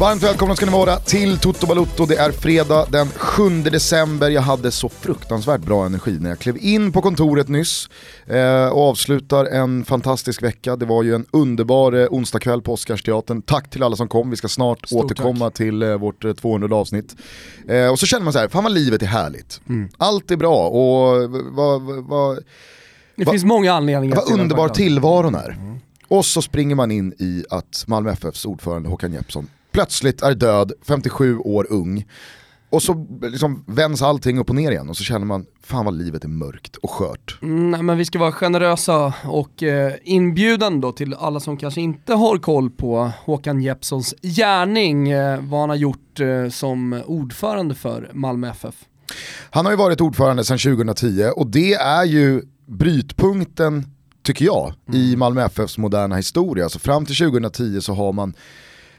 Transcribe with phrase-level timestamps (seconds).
[0.00, 2.06] Varmt välkomna ska ni vara till Toto Balutto.
[2.06, 4.30] Det är fredag den 7 december.
[4.30, 7.88] Jag hade så fruktansvärt bra energi när jag klev in på kontoret nyss
[8.26, 10.76] eh, och avslutar en fantastisk vecka.
[10.76, 13.42] Det var ju en underbar eh, onsdagkväll på Oscarsteatern.
[13.42, 14.30] Tack till alla som kom.
[14.30, 15.54] Vi ska snart Stort återkomma tack.
[15.54, 17.16] till eh, vårt eh, 200 avsnitt.
[17.68, 19.60] Eh, och så känner man så här, fan vad livet är härligt.
[19.96, 22.38] Allt är bra och vad, vad,
[23.16, 25.78] Det Va- finns många anledningar vad underbar tillvaron är.
[26.08, 30.72] Och så springer man in i att Malmö FFs ordförande Håkan Jeppsson plötsligt är död,
[30.86, 32.06] 57 år ung.
[32.70, 35.94] Och så liksom vänds allting upp och ner igen och så känner man, fan vad
[35.94, 37.38] livet är mörkt och skört.
[37.42, 41.80] Mm, nej, men vi ska vara generösa och eh, inbjudande då till alla som kanske
[41.80, 47.74] inte har koll på Håkan Jeppssons gärning, eh, vad han har gjort eh, som ordförande
[47.74, 48.74] för Malmö FF.
[49.50, 53.84] Han har ju varit ordförande sedan 2010 och det är ju brytpunkten,
[54.22, 56.64] tycker jag, i Malmö FFs moderna historia.
[56.64, 58.34] Alltså fram till 2010 så har man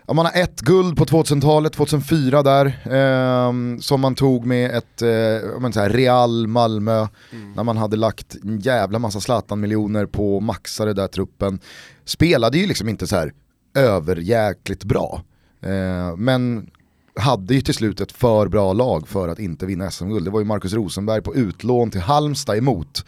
[0.09, 5.01] Ja, man har ett guld på 2000-talet, 2004 där, ehm, som man tog med ett
[5.01, 7.07] eh, så här, Real Malmö,
[7.55, 11.59] när man hade lagt en jävla massa Zlatan-miljoner på att maxa det där truppen.
[12.05, 13.33] Spelade ju liksom inte så här
[13.75, 15.21] överjäkligt bra,
[15.61, 16.69] eh, men
[17.15, 20.25] hade ju till slut ett för bra lag för att inte vinna SM-guld.
[20.25, 23.05] Det var ju Marcus Rosenberg på utlån till Halmstad emot.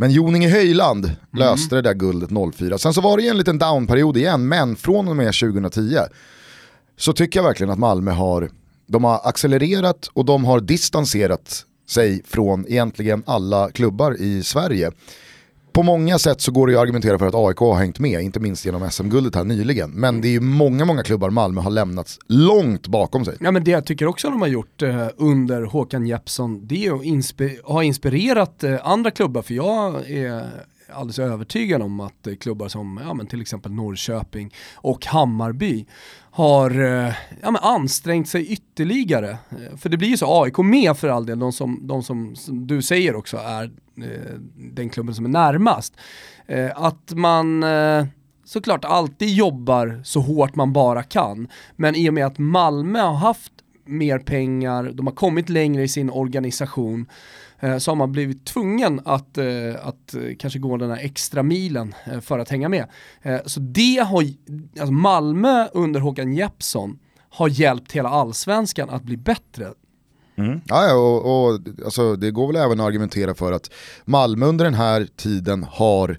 [0.00, 2.78] Men Joninge Höjland löste det där guldet 04.
[2.78, 5.98] Sen så var det ju en liten downperiod igen, men från och med 2010
[6.96, 8.50] så tycker jag verkligen att Malmö har,
[8.86, 14.90] de har accelererat och de har distanserat sig från egentligen alla klubbar i Sverige.
[15.72, 18.20] På många sätt så går det ju att argumentera för att AIK har hängt med,
[18.20, 19.90] inte minst genom SM-guldet här nyligen.
[19.90, 23.36] Men det är ju många, många klubbar Malmö har lämnat långt bakom sig.
[23.40, 26.94] Ja men det jag tycker också de har gjort eh, under Håkan Jeppsson, det är
[26.94, 30.46] att inspi- ha inspirerat eh, andra klubbar, för jag är
[30.92, 35.86] alldeles övertygad om att eh, klubbar som ja, men till exempel Norrköping och Hammarby
[36.30, 39.30] har eh, ja, men ansträngt sig ytterligare.
[39.30, 42.36] Eh, för det blir ju så, AIK med för all del, de som, de som,
[42.36, 43.64] som du säger också är
[43.96, 45.94] eh, den klubben som är närmast.
[46.46, 48.06] Eh, att man eh,
[48.44, 51.48] såklart alltid jobbar så hårt man bara kan.
[51.76, 53.52] Men i och med att Malmö har haft
[53.84, 57.06] mer pengar, de har kommit längre i sin organisation, eh,
[57.60, 59.46] Eh, så har man blivit tvungen att, eh,
[59.82, 62.86] att kanske gå den här extra milen eh, för att hänga med.
[63.46, 64.24] Så det har,
[64.78, 66.98] alltså Malmö under Håkan Jeppsson
[67.30, 69.66] har hjälpt hela allsvenskan att bli bättre.
[70.36, 70.60] Mm.
[70.66, 73.70] ja, och, och alltså, det går väl även att argumentera för att
[74.04, 76.18] Malmö under den här tiden har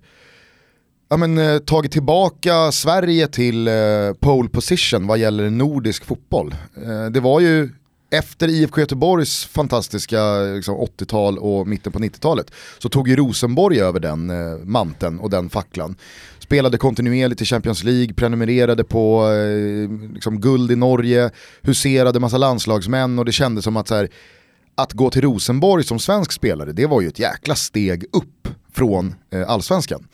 [1.10, 3.74] ja, men, eh, tagit tillbaka Sverige till eh,
[4.20, 6.56] pole position vad gäller nordisk fotboll.
[6.86, 7.70] Eh, det var ju
[8.12, 14.00] efter IFK Göteborgs fantastiska liksom, 80-tal och mitten på 90-talet så tog ju Rosenborg över
[14.00, 15.96] den eh, manteln och den facklan.
[16.40, 21.30] Spelade kontinuerligt i Champions League, prenumererade på eh, liksom, guld i Norge,
[21.62, 24.10] huserade massa landslagsmän och det kändes som att så här,
[24.76, 29.16] att gå till Rosenborg som svensk spelare, det var ju ett jäkla steg upp från
[29.34, 30.08] eh, allsvenskan.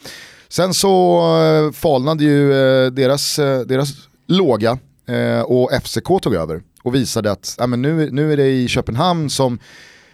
[0.49, 3.89] Sen så eh, falnade ju eh, deras, eh, deras
[4.27, 8.49] låga eh, och FCK tog över och visade att ja, men nu, nu är det
[8.49, 9.59] i Köpenhamn som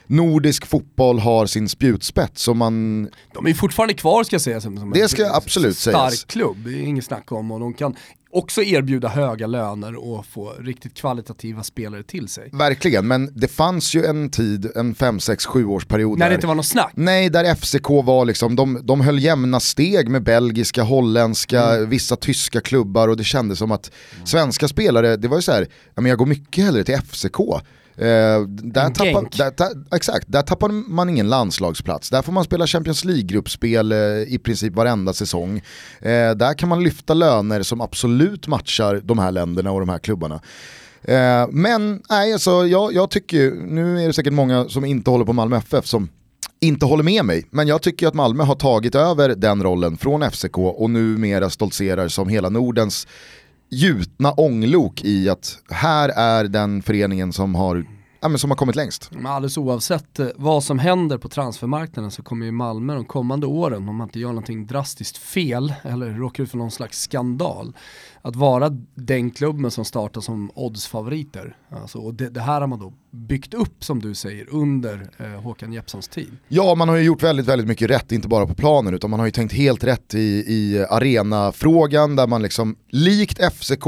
[0.07, 2.47] nordisk fotboll har sin spjutspets.
[2.47, 5.95] Och man, De är fortfarande kvar ska jag säga som, som Det ska absolut stark
[5.95, 6.23] sägas.
[6.23, 7.95] klubb, det är inget snack om och de kan
[8.33, 12.49] också erbjuda höga löner och få riktigt kvalitativa spelare till sig.
[12.53, 16.35] verkligen, men det fanns ju en tid, en 5, 6, 7 års period När det
[16.35, 16.91] inte var något snack.
[16.95, 22.61] Nej, där FCK var liksom, de, de höll jämna steg med belgiska, holländska, vissa tyska
[22.61, 23.91] klubbar och det kändes som att
[24.25, 27.37] svenska spelare, det var ju så här, jag går mycket hellre till FCK.
[27.95, 32.09] Eh, där, tappar, där, där, exakt, där tappar man ingen landslagsplats.
[32.09, 33.97] Där får man spela Champions League-gruppspel eh,
[34.33, 35.57] i princip varenda säsong.
[35.99, 39.99] Eh, där kan man lyfta löner som absolut matchar de här länderna och de här
[39.99, 40.41] klubbarna.
[41.03, 45.09] Eh, men nej, alltså, jag, jag tycker ju, nu är det säkert många som inte
[45.09, 46.09] håller på Malmö FF som
[46.59, 50.31] inte håller med mig, men jag tycker att Malmö har tagit över den rollen från
[50.31, 53.07] FCK och numera stoltserar som hela Nordens
[53.73, 57.85] gjutna ånglok i att här är den föreningen som har,
[58.23, 59.09] ja, men som har kommit längst.
[59.11, 63.47] Men alldeles oavsett eh, vad som händer på transfermarknaden så kommer ju Malmö de kommande
[63.47, 67.73] åren, om man inte gör någonting drastiskt fel eller råkar ut för någon slags skandal,
[68.21, 71.57] att vara den klubben som startar som oddsfavoriter.
[71.69, 75.41] Alltså, och det, det här har man då byggt upp som du säger under eh,
[75.41, 76.37] Håkan Jeppssons tid.
[76.47, 79.19] Ja, man har ju gjort väldigt, väldigt mycket rätt, inte bara på planen, utan man
[79.19, 83.85] har ju tänkt helt rätt i, i arenafrågan där man liksom, likt FCK,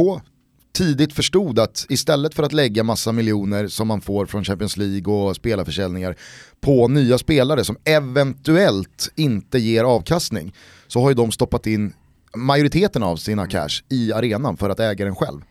[0.76, 5.14] tidigt förstod att istället för att lägga massa miljoner som man får från Champions League
[5.14, 6.16] och spelarförsäljningar
[6.62, 10.54] på nya spelare som eventuellt inte ger avkastning,
[10.88, 11.94] så har ju de stoppat in
[12.36, 15.42] majoriteten av sina cash i arenan för att äga den själv.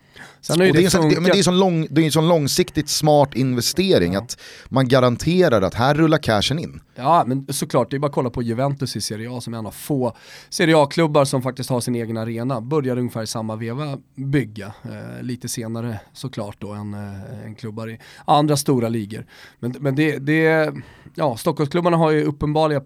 [0.45, 2.11] Sen Och det, är det en sån, men det är sån lång, det är en
[2.11, 6.79] sån långsiktigt smart investering att man garanterar att här rullar cashen in.
[6.95, 9.57] Ja men såklart, det är bara att kolla på Juventus i Serie A som är
[9.57, 10.15] en av få
[10.49, 12.61] Serie A-klubbar som faktiskt har sin egen arena.
[12.61, 17.89] Började ungefär i samma veva bygga, eh, lite senare såklart då än, eh, än klubbar
[17.89, 19.25] i andra stora ligor.
[19.59, 20.73] Men, men det, det,
[21.15, 22.81] ja Stockholmsklubbarna har ju uppenbara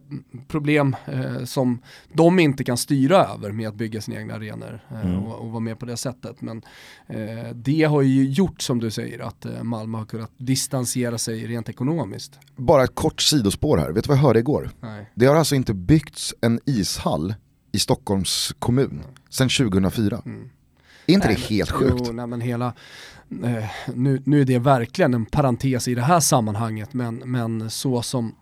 [0.48, 1.82] problem eh, som
[2.14, 5.60] de inte kan styra över med att bygga sina egna arenor eh, och, och vara
[5.60, 6.42] med på det sättet.
[6.42, 6.62] Men
[7.08, 11.48] eh, det har ju gjort som du säger att eh, Malmö har kunnat distansera sig
[11.48, 12.40] rent ekonomiskt.
[12.56, 14.70] Bara ett kort sidospår här, vet du vad jag hörde igår?
[14.82, 15.12] Nej.
[15.16, 17.34] Det har alltså inte byggts en ishall
[17.72, 20.22] i Stockholms kommun sedan 2004.
[20.26, 22.04] Är inte Nej, det men- helt sjukt?
[22.08, 22.74] Jo, nej, men hela,
[23.44, 28.02] eh, nu, nu är det verkligen en parentes i det här sammanhanget, men, men så
[28.02, 28.36] som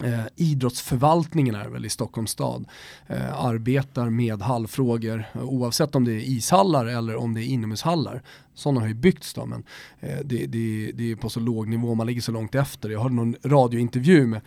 [0.00, 2.64] eh, idrottsförvaltningen är väl i Stockholms stad,
[3.06, 8.22] eh, arbetar med hallfrågor eh, oavsett om det är ishallar eller om det är inomhushallar.
[8.54, 9.62] Sådana har ju byggts då, men
[10.00, 12.90] eh, det, det, det är på så låg nivå, man ligger så långt efter.
[12.90, 14.40] Jag hörde någon radiointervju med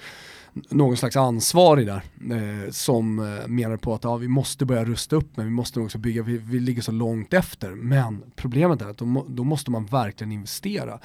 [0.69, 5.15] någon slags ansvarig där eh, som eh, menar på att ja, vi måste börja rusta
[5.15, 7.71] upp men vi måste också bygga, vi, vi ligger så långt efter.
[7.71, 10.99] Men problemet är att då, då måste man verkligen investera.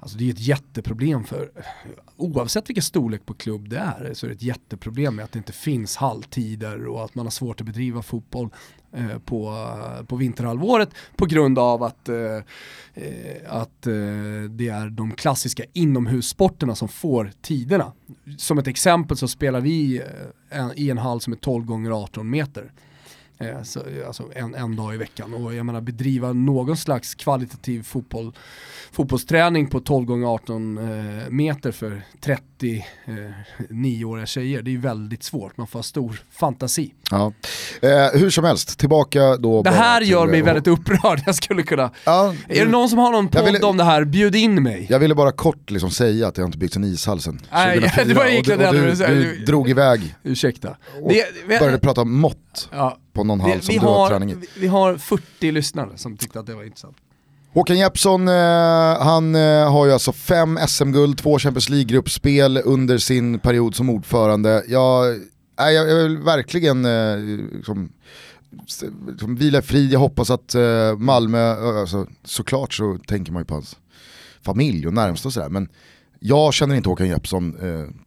[0.00, 1.50] Alltså det är ett jätteproblem för,
[2.16, 5.38] oavsett vilken storlek på klubb det är, så är det ett jätteproblem med att det
[5.38, 8.50] inte finns halvtider och att man har svårt att bedriva fotboll
[8.92, 9.66] Eh, på,
[10.06, 12.36] på vinterhalvåret på grund av att, eh,
[12.94, 13.92] eh, att eh,
[14.50, 17.92] det är de klassiska inomhussporterna som får tiderna.
[18.38, 21.90] Som ett exempel så spelar vi eh, en, i en hall som är 12 gånger
[22.02, 22.72] 18 meter.
[23.40, 27.82] Eh, så, alltså en, en dag i veckan och jag menar bedriva någon slags kvalitativ
[27.82, 28.32] fotboll,
[28.92, 30.84] fotbollsträning på 12 gånger 18 eh,
[31.30, 36.94] meter för 39-åriga tjejer, det är väldigt svårt, man får ha stor fantasi.
[37.10, 37.32] Ja.
[37.82, 39.62] Eh, hur som helst, tillbaka då.
[39.62, 41.90] Det här gör mig väldigt upprörd, jag skulle kunna...
[42.04, 44.62] Ja, Är det någon som har någon Jag podd ville- om det här, bjud in
[44.62, 44.86] mig.
[44.90, 47.20] Jag ville bara kort liksom säga att har inte byggts en ishall
[47.52, 49.14] Nej, 2004 det var egentligen och, det du, jag och du, säga.
[49.38, 50.76] du drog iväg Ursäkta.
[51.02, 53.86] och Det, vi, började prata om mått ja, på någon hall vi, som vi, du
[53.86, 54.34] har har, träning i.
[54.34, 56.96] vi, vi har 40 lyssnare som tyckte att det var intressant.
[57.52, 63.38] Håkan Jeppsson, eh, han eh, har ju alltså fem SM-guld, två Champions League-gruppspel under sin
[63.38, 64.64] period som ordförande.
[64.68, 65.18] Jag,
[65.56, 67.18] jag, jag vill verkligen eh,
[67.56, 67.92] liksom,
[69.08, 70.54] liksom vila fri, jag hoppas att
[70.98, 73.76] Malmö, alltså, såklart så tänker man ju på hans
[74.42, 75.68] familj och närmsta och sådär, men
[76.20, 77.56] jag känner inte Håkan Jeppsson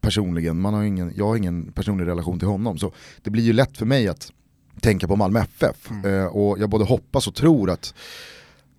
[0.02, 2.92] personligen, man har ingen, jag har ingen personlig relation till honom, så
[3.24, 4.32] det blir ju lätt för mig att
[4.82, 6.06] tänka på Malmö FF.
[6.06, 7.94] Eh, och jag både hoppas och tror att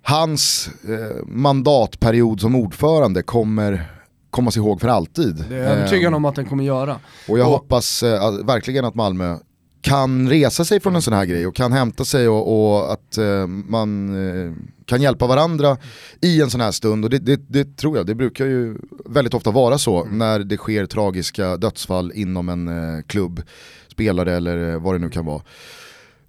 [0.02, 3.90] hans eh, mandatperiod som ordförande kommer
[4.30, 5.44] kommas ihåg för alltid.
[5.48, 7.00] Det är jag övertygad Eh, om att den kommer göra.
[7.28, 9.38] och jag Och- hoppas eh, att, verkligen att Malmö
[9.82, 13.18] kan resa sig från en sån här grej och kan hämta sig och, och att
[13.18, 14.08] eh, man
[14.48, 14.52] eh,
[14.86, 15.76] kan hjälpa varandra
[16.20, 17.04] i en sån här stund.
[17.04, 18.76] Och det, det, det tror jag, det brukar ju
[19.06, 23.42] väldigt ofta vara så när det sker tragiska dödsfall inom en eh, klubb,
[23.88, 25.42] spelare eller vad det nu kan vara.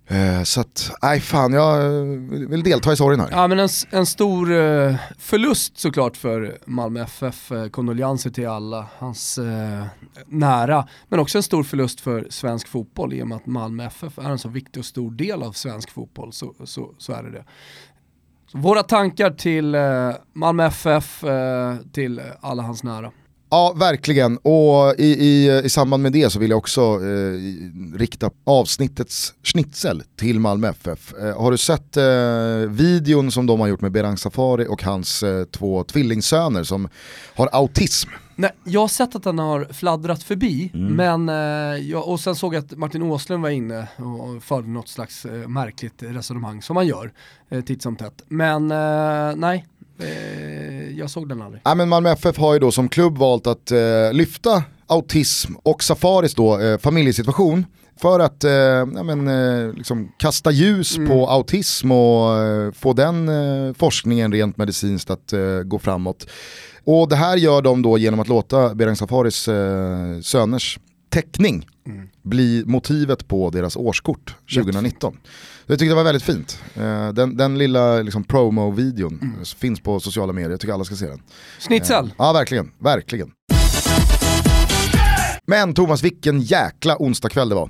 [0.07, 1.89] Eh, så att, nej fan, jag
[2.49, 3.27] vill delta i sorgen här.
[3.31, 9.37] Ja men en, en stor eh, förlust såklart för Malmö FF, eh, till alla hans
[9.37, 9.83] eh,
[10.27, 14.17] nära, men också en stor förlust för svensk fotboll i och med att Malmö FF
[14.19, 17.31] är en så viktig och stor del av svensk fotboll, så, så, så är det
[17.31, 17.45] det.
[18.47, 23.11] Så våra tankar till eh, Malmö FF, eh, till alla hans nära.
[23.55, 24.37] Ja, verkligen.
[24.37, 30.03] Och i, i, i samband med det så vill jag också eh, rikta avsnittets schnitzel
[30.15, 31.13] till Malmö FF.
[31.13, 32.03] Eh, har du sett eh,
[32.69, 36.89] videon som de har gjort med Berang Safari och hans eh, två tvillingsöner som
[37.35, 38.09] har autism?
[38.37, 41.35] Nej, jag har sett att den har fladdrat förbi, men eh,
[41.89, 45.47] jag, och sen såg jag att Martin Åslund var inne och förde något slags eh,
[45.47, 47.11] märkligt resonemang som man gör
[47.49, 48.21] eh, titt som tätt.
[48.27, 48.67] Men
[49.39, 49.65] nej,
[50.97, 51.61] jag såg den aldrig.
[51.65, 53.77] Ja, men Malmö FF har ju då som klubb valt att eh,
[54.13, 57.65] lyfta autism och Safaris då, eh, familjesituation
[58.01, 63.29] för att eh, ja, men, eh, liksom kasta ljus på autism och eh, få den
[63.29, 66.27] eh, forskningen rent medicinskt att eh, gå framåt.
[66.83, 71.67] Och det här gör de då genom att låta Berang Safaris eh, söners teckning
[72.23, 75.17] bli motivet på deras årskort 2019.
[75.65, 76.59] Jag tyckte det var väldigt fint.
[76.75, 81.07] Eh, den, den lilla liksom, promo-videon finns på sociala medier, jag tycker alla ska se
[81.07, 81.21] den.
[81.59, 82.71] Schnitzel, Ja, verkligen.
[82.79, 83.31] Verkligen.
[85.47, 87.69] Men Thomas, vilken jäkla onsdagkväll det var.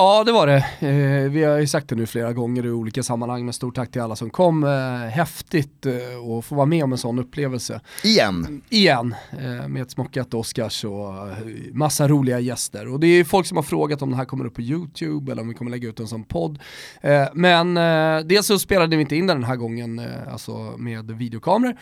[0.00, 0.64] Ja det var det.
[0.78, 3.90] Eh, vi har ju sagt det nu flera gånger i olika sammanhang men stort tack
[3.90, 4.64] till alla som kom.
[4.64, 5.92] Eh, häftigt eh,
[6.38, 7.80] att få vara med om en sån upplevelse.
[8.04, 8.62] Igen.
[8.68, 9.14] Igen,
[9.68, 11.12] med ett smockat Oscars och
[11.72, 12.88] massa roliga gäster.
[12.88, 15.42] Och det är folk som har frågat om det här kommer upp på YouTube eller
[15.42, 16.58] om vi kommer lägga ut en som podd.
[17.32, 20.02] Men eh, dels så spelade vi inte in den den här gången,
[20.32, 21.76] alltså med videokameror.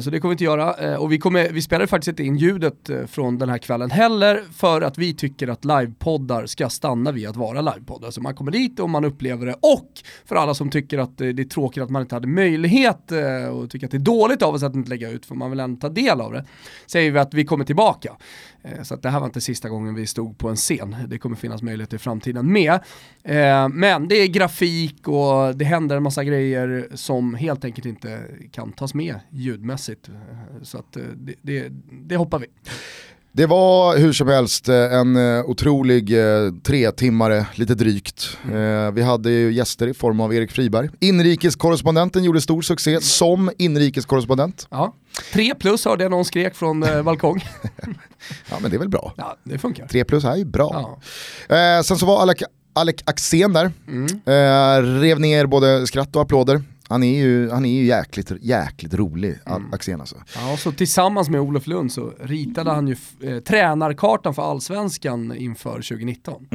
[0.00, 0.98] Så det kommer vi inte göra.
[0.98, 4.80] Och vi, kommer, vi spelade faktiskt inte in ljudet från den här kvällen heller för
[4.82, 8.10] att vi tycker att livepoddar ska stanna vid att vara livepoddar.
[8.10, 9.54] Så man kommer dit och man upplever det.
[9.54, 9.90] Och
[10.24, 13.70] för alla som tycker att det är tråkigt att man inte hade möjlighet eh, och
[13.70, 15.80] tycker att det är dåligt av oss att inte lägga ut för man vill ändå
[15.80, 16.44] ta del av det.
[16.86, 18.16] Säger vi att vi kommer tillbaka.
[18.62, 20.96] Eh, så att det här var inte sista gången vi stod på en scen.
[21.08, 22.72] Det kommer finnas möjlighet i framtiden med.
[23.22, 28.20] Eh, men det är grafik och det händer en massa grejer som helt enkelt inte
[28.52, 30.10] kan tas med ljudmässigt.
[30.62, 32.46] Så att det, det, det hoppar vi.
[33.36, 38.38] Det var hur som helst eh, en eh, otrolig eh, tre timmare, lite drygt.
[38.92, 40.88] Vi hade ju gäster i form av Erik Friberg.
[41.00, 44.66] Inrikeskorrespondenten gjorde stor succé som inrikeskorrespondent.
[44.70, 44.94] Ja.
[45.32, 47.44] Tre plus hörde jag någon skrek från eh, balkong.
[48.50, 49.12] Ja men det är väl bra.
[49.16, 49.86] Ja, det funkar.
[49.86, 50.98] Tre plus är ju bra.
[51.48, 51.56] Ja.
[51.56, 53.72] Eh, sen så var Alec, Alec Axén där.
[53.88, 54.06] Mm.
[54.06, 56.62] Eh, rev ner både skratt och applåder.
[56.88, 59.72] Han är ju, han är ju jäkligt, jäkligt rolig, Mm.
[59.72, 60.16] Axén alltså.
[60.36, 65.36] Ja, och så tillsammans med Olof Lund så ritade han ju eh, tränarkartan för allsvenskan
[65.36, 66.46] inför 2019.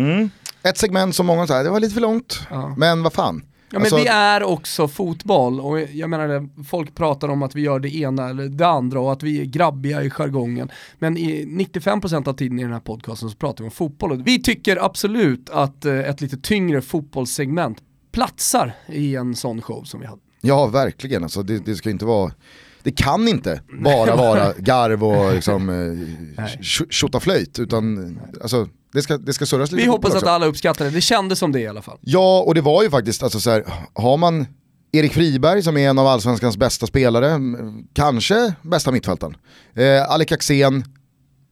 [0.64, 2.48] Ett segment som många säger, det var lite för långt.
[2.50, 2.74] Ja.
[2.78, 3.44] Men vad fan.
[3.74, 7.56] Ja men Alltså- vi är också fotboll och jag menar det, folk pratar om att
[7.56, 10.70] vi gör det ena eller det andra och att vi är grabbiga i jargongen.
[11.00, 14.12] Men i 95% av tiden i den här podcasten så pratar vi om fotboll.
[14.12, 17.78] Och vi tycker absolut att eh, ett lite tyngre fotbollssegment
[18.12, 20.22] platsar i en sån show som vi hade.
[20.42, 22.32] Ja verkligen, alltså, det, det ska inte vara
[22.84, 25.70] det kan inte bara vara garv och liksom,
[26.38, 26.46] eh,
[26.90, 30.92] tjotaflöjt utan alltså, det, ska, det ska surras lite Vi hoppas att alla uppskattar det,
[30.92, 31.98] det kändes som det i alla fall.
[32.02, 34.46] Ja, och det var ju faktiskt, alltså så här, har man
[34.92, 37.40] Erik Friberg som är en av allsvenskans bästa spelare,
[37.94, 39.36] kanske bästa mittfältaren.
[39.74, 40.84] Eh, Alec Axén,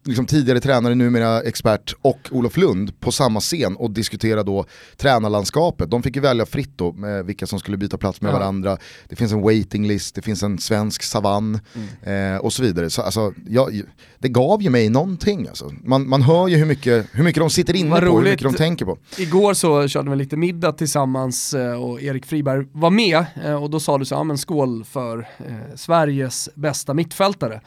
[0.06, 4.66] liksom tidigare tränare, numera expert, och Olof Lund på samma scen och diskutera då
[4.98, 5.90] tränarlandskapet.
[5.92, 8.34] De fick ju välja fritt då med vilka som skulle byta plats med Ja.
[8.40, 8.78] varandra.
[9.10, 11.60] Det finns en waiting list, det finns en svensk savann
[12.04, 12.34] Mm.
[12.36, 12.90] eh, och så vidare.
[12.90, 13.82] Så, alltså, jag,
[14.20, 15.48] det gav ju mig någonting.
[15.48, 15.72] Alltså.
[15.84, 18.32] Man, man hör ju hur mycket, hur mycket de sitter inne Vad på, hur roligt.
[18.32, 18.98] mycket de tänker på.
[19.18, 23.70] Igår så körde vi lite middag tillsammans eh, och Erik Friberg var med eh, och
[23.70, 27.62] då sa du så, ja men skål för eh, Sveriges bästa mittfältare.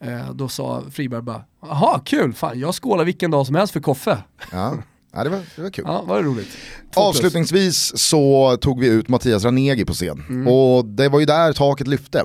[0.00, 3.80] Eh, då sa Friberg bara, jaha kul, fan jag skålar vilken dag som helst för
[3.80, 4.18] Koffe.
[4.52, 4.74] Ja.
[5.12, 5.84] Ja, det, var, det var kul.
[5.88, 6.48] Ja, var det roligt.
[6.96, 10.48] Avslutningsvis så tog vi ut Mattias Ranegi på scen Mm.
[10.48, 12.24] och det var ju där taket lyfte.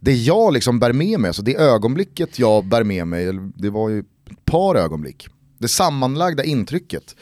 [0.00, 3.88] Det jag liksom bär med mig, alltså det ögonblicket jag bär med mig, det var
[3.88, 7.16] ju ett par ögonblick, det sammanlagda intrycket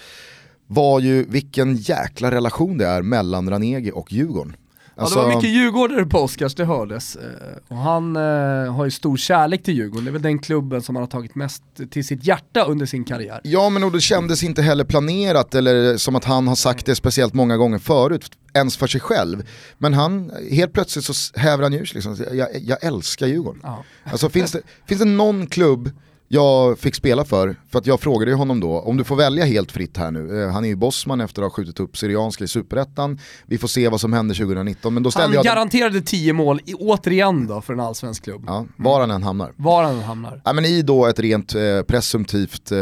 [0.66, 4.56] var ju vilken jäkla relation det är mellan Ranegi och Djurgården.
[4.98, 7.16] Alltså, Ja, det var mycket djurgårdare på Oscars, det hördes.
[7.16, 7.22] Eh,
[7.68, 10.96] Och han eh, har ju stor kärlek till Djurgården, det är väl den klubben som
[10.96, 13.40] han har tagit mest till sitt hjärta under sin karriär.
[13.44, 16.94] Ja men och det kändes inte heller planerat eller som att han har sagt det
[16.94, 19.42] speciellt många gånger förut, ens för sig själv.
[19.78, 23.60] Men han, helt plötsligt så häver han ur liksom, jag, jag älskar Djurgården.
[23.64, 23.84] Ja.
[24.04, 25.90] Alltså finns det, finns det någon klubb
[26.28, 29.72] jag fick spela för, för att jag frågade honom då, om du får välja helt
[29.72, 32.48] fritt här nu, eh, han är ju bossman efter att ha skjutit upp Syrianska i
[32.48, 36.00] superettan, vi får se vad som händer 2019, men då Han ställde jag den, garanterade
[36.00, 38.44] 10 mål, i, återigen då, för en allsvensk klubb.
[38.46, 39.52] ja, var han än hamnar.
[39.56, 40.40] Var han än hamnar.
[40.44, 42.78] Ja, men I då ett rent eh, presumtivt eh,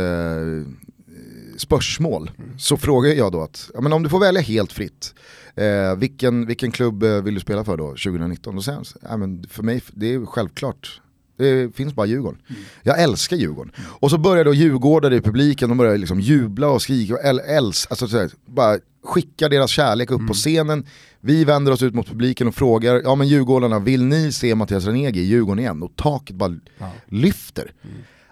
[1.56, 5.14] spörsmål så frågar jag då att, ja, men om du får välja helt fritt,
[5.56, 8.56] eh, vilken, vilken klubb eh, vill du spela för då 2019?
[8.56, 11.00] Då säger han, ja, men för mig det är självklart,
[11.36, 12.40] det finns bara Djurgården.
[12.82, 13.72] Jag älskar Djurgården.
[14.00, 17.40] Och så börjar då djurgårdare i publiken, de börjar liksom jubla och skrika och äl,
[17.40, 20.86] äls, alltså, så här, bara skickar deras kärlek upp på scenen.
[21.20, 24.84] Vi vänder oss ut mot publiken och frågar, ja men Djurgårdarna, vill ni se Mattias
[24.86, 25.82] Ranegi i Djurgården igen?
[25.82, 26.56] Och taket bara
[27.08, 27.72] lyfter.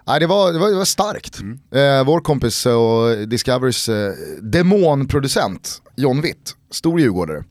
[0.07, 1.39] Nej, det, var, det, var, det var starkt.
[1.71, 7.43] Eh, vår kompis eh, och Discoverys eh, demonproducent John Witt, stor djurgårdare,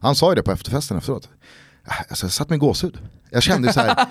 [0.00, 1.28] han sa ju det på efterfesten efteråt.
[1.84, 2.98] Ah, Alltså, jag satt med gåshud.
[3.30, 3.96] Jag kände så här,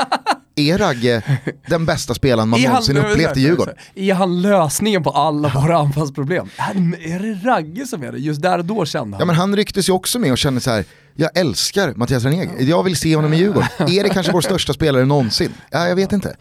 [0.58, 3.76] är Ragge den bästa spelaren man någonsin upplevt i Djurgården?
[3.96, 6.50] Är han lösningen på alla våra anfallsproblem?
[6.58, 8.18] Är, är det Ragge som är det?
[8.18, 9.20] Just där och då kände han.
[9.20, 10.86] Ja men han rycktes ju också med och kände så här.
[11.16, 13.70] jag älskar Mattias Ranegi, jag vill se honom i Djurgården.
[13.80, 15.54] Är det kanske vår största spelare någonsin?
[15.70, 16.36] Ja, jag vet inte.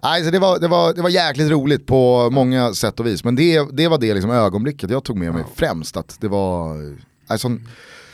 [0.00, 3.36] Alltså, det, var, det, var, det var jäkligt roligt på många sätt och vis, men
[3.36, 5.96] det, det var det liksom ögonblicket jag tog med mig främst.
[5.96, 6.76] Att det var
[7.26, 7.68] alltså, sån,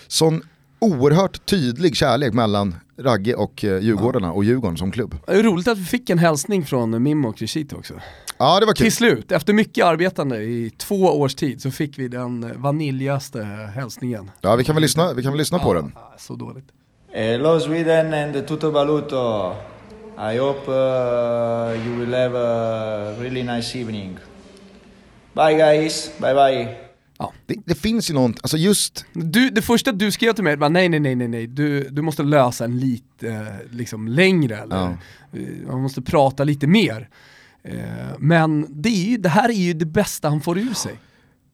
[0.09, 0.43] sån
[0.79, 5.17] oerhört tydlig kärlek mellan Ragge och eh, Djurgårdarna och Djurgården som klubb.
[5.27, 7.95] Det är roligt att vi fick en hälsning från Mimmo och Crescito också.
[8.39, 8.85] Ja det var kul.
[8.85, 13.43] Till slut, efter mycket arbetande i två års tid så fick vi den vaniljaste
[13.75, 14.31] hälsningen.
[14.41, 15.93] Ja vi kan väl lyssna, vi kan väl lyssna på den.
[16.19, 16.65] Så dåligt.
[17.13, 19.53] Hello Sweden and tutto valuto.
[20.17, 24.19] I hope uh, you will have a really nice evening.
[25.35, 26.84] Bye guys, bye bye.
[27.25, 27.33] Ja.
[27.47, 29.05] Det, det finns ju något, alltså just...
[29.13, 32.03] Du, det första du skrev till mig var nej nej nej nej nej, du, du
[32.03, 34.97] måste lösa en lite eh, liksom längre eller Ja.
[35.39, 37.09] eh, man måste prata lite mer.
[37.65, 37.79] Eh,
[38.19, 40.93] men det, är ju, det här är ju det bästa han får ur sig.
[40.93, 40.99] Det,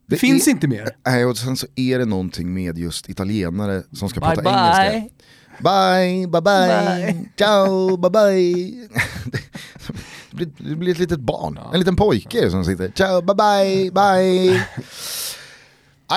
[0.07, 0.89] Det finns är- inte mer.
[1.07, 4.53] Nej och sen så är det någonting med just italienare som ska Bye prata bye.
[4.93, 5.15] engelska.
[5.63, 7.29] Bye, bye bye, Bye.
[7.37, 8.89] ciao, bye bye.
[10.31, 13.91] Det blir, det blir ett litet barn, en liten pojke som sitter, ciao, bye bye,
[13.95, 14.61] bye.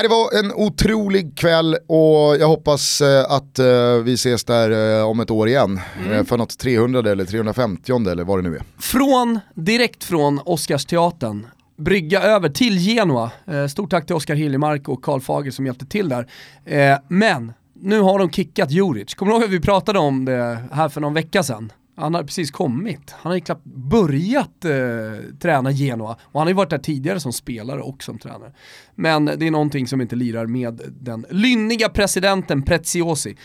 [0.02, 3.66] Det var en otrolig kväll och jag hoppas eh, att eh,
[4.04, 5.80] vi ses där eh, om ett år igen.
[6.12, 8.64] eh, För något 300 eller 350 eller vad det nu är.
[8.80, 11.48] Från, direkt från Oscarsteatern,
[11.78, 13.32] brygga över till Genua.
[13.70, 16.28] Stort tack till Oskar Hiljemark och Karl Fager som hjälpte till där.
[17.08, 19.14] Men nu har de kickat Juric.
[19.14, 21.72] Kommer du ihåg att vi pratade om det här för någon vecka sedan?
[21.96, 23.12] Han har precis kommit.
[23.12, 24.72] Han har ju knappt börjat eh,
[25.40, 28.54] träna Genoa och han har ju varit där tidigare som spelare och som tränare.
[28.96, 33.38] Men det är någonting som inte lirar med den lynniga presidenten Preziosi.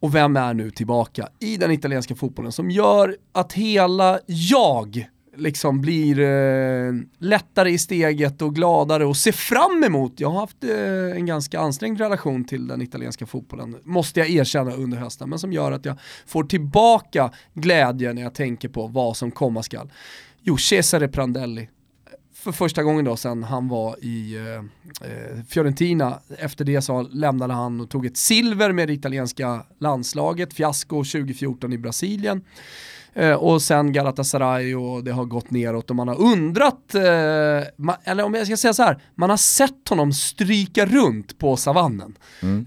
[0.00, 5.80] Och vem är nu tillbaka i den italienska fotbollen som gör att hela jag liksom
[5.80, 10.12] blir eh, lättare i steget och gladare och ser fram emot.
[10.16, 14.72] Jag har haft eh, en ganska ansträngd relation till den italienska fotbollen, måste jag erkänna
[14.72, 19.16] under hösten, men som gör att jag får tillbaka glädjen när jag tänker på vad
[19.16, 19.92] som komma skall.
[20.42, 21.68] Jo, Cesare Prandelli,
[22.34, 24.54] för första gången då sen han var i eh,
[25.08, 26.20] eh Fiorentina.
[26.38, 31.72] Efter det så lämnade han och tog ett silver med det italienska landslaget, fiasko 2014
[31.72, 32.44] i Brasilien.
[33.14, 37.96] Eh, och sen Galatasaray och det har gått neråt och man har undrat, eh, ma-
[38.04, 42.18] eller om jag ska säga så här, man har sett honom stryka runt på savannen.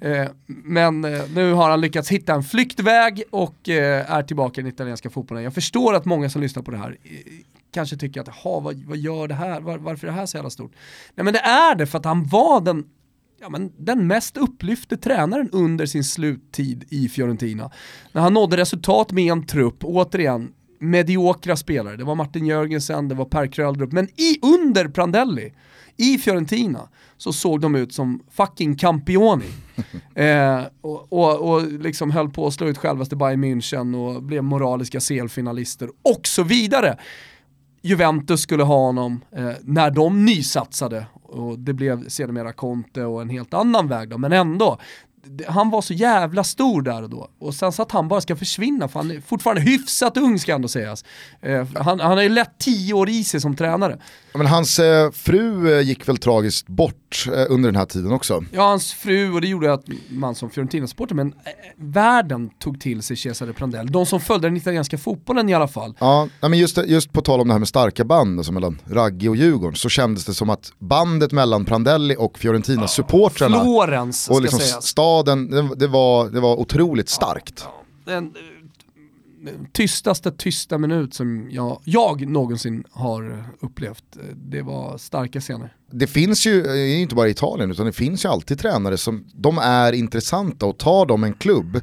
[0.01, 4.63] Eh, men eh, nu har han lyckats hitta en flyktväg och eh, är tillbaka i
[4.63, 5.43] den italienska fotbollen.
[5.43, 7.17] Jag förstår att många som lyssnar på det här eh,
[7.73, 9.61] kanske tycker att, jaha, vad, vad gör det här?
[9.61, 10.71] Var, varför är det här så jävla stort?
[11.15, 12.83] Nej men det är det för att han var den
[13.41, 17.71] ja, men den mest upplyfte tränaren under sin sluttid i Fiorentina.
[18.11, 21.97] När han nådde resultat med en trupp, återigen, mediokra spelare.
[21.97, 25.53] Det var Martin Jörgensen, det var Per Kröldrup, men i, under Prandelli,
[25.97, 29.45] i Fiorentina, så såg de ut som fucking Campioni.
[30.15, 34.43] eh, och, och, och liksom höll på att slå ut självaste Bayern München och blev
[34.43, 36.97] moraliska CL-finalister och så vidare.
[37.81, 43.29] Juventus skulle ha honom eh, när de nysatsade och det blev sedermera Conte och en
[43.29, 44.79] helt annan väg då, men ändå.
[45.47, 47.29] Han var så jävla stor där och då.
[47.39, 50.55] Och sen så att han bara ska försvinna, för han är fortfarande hyfsat ung ska
[50.55, 51.05] ändå sägas.
[51.41, 53.97] Eh, han, han har ju lätt tio år i sig som tränare.
[54.33, 58.11] Ja, Men hans eh, fru eh, gick väl tragiskt bort eh, under den här tiden
[58.11, 58.43] också.
[58.51, 61.33] Ja, hans fru och det gjorde att man som Fiorentina-supporter, men eh,
[61.77, 63.89] världen tog till sig Cesare Prandelli.
[63.91, 65.93] De som följde den italienska fotbollen i alla fall.
[65.99, 69.27] Ja, men just, just på tal om det här med starka band alltså mellan Raggi
[69.27, 74.41] och Djurgården så kändes det som att bandet mellan Prandelli och Fiorentina-supportrarna Florens ska och
[74.41, 74.85] liksom sägas.
[74.85, 77.65] staden, det, det, var, det var otroligt starkt.
[78.05, 78.31] den eh,
[79.71, 84.03] tystaste tysta minut som jag, jag någonsin har upplevt.
[84.33, 85.75] Det var starka scener.
[85.91, 88.97] Det finns ju, det är inte bara i Italien, utan det finns ju alltid tränare
[88.97, 91.81] som, de är intressanta och tar de en klubb,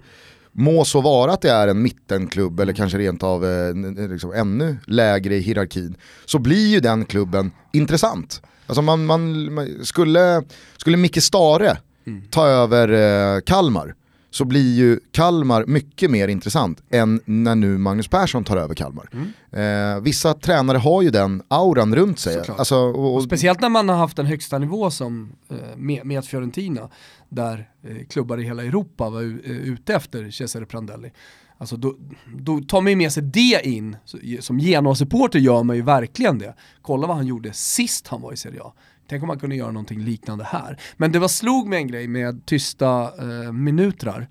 [0.53, 4.77] må så vara att det är en mittenklubb eller kanske rent av eh, liksom ännu
[4.87, 8.42] lägre i hierarkin, så blir ju den klubben intressant.
[8.66, 10.42] Alltså man, man, man skulle,
[10.77, 11.77] skulle Micke Stare
[12.31, 13.94] ta över eh, Kalmar,
[14.31, 19.09] så blir ju Kalmar mycket mer intressant än när nu Magnus Persson tar över Kalmar.
[19.53, 22.43] Eh, vissa tränare har ju den auran runt sig.
[22.49, 26.25] Alltså, och, och, Speciellt när man har haft en högsta nivå som eh, med, med
[26.25, 26.88] Fiorentina,
[27.29, 31.12] där eh, klubbar i hela Europa var eh, ute efter Cesare Prandelli.
[31.61, 31.97] Alltså då,
[32.37, 33.97] då tar man ju med sig det in,
[34.41, 36.55] som Genoa-supporter gör man ju verkligen det.
[36.83, 38.73] Kolla vad han gjorde sist han var i Serie A.
[39.09, 40.81] Tänk om man kunde göra någonting liknande här.
[40.97, 44.29] Men det var slog med en grej med tysta eh, minutrar.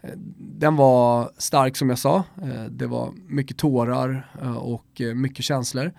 [0.00, 5.44] Eh, Den var stark som jag sa, Eh, det var mycket tårar eh, och mycket
[5.44, 5.92] känslor.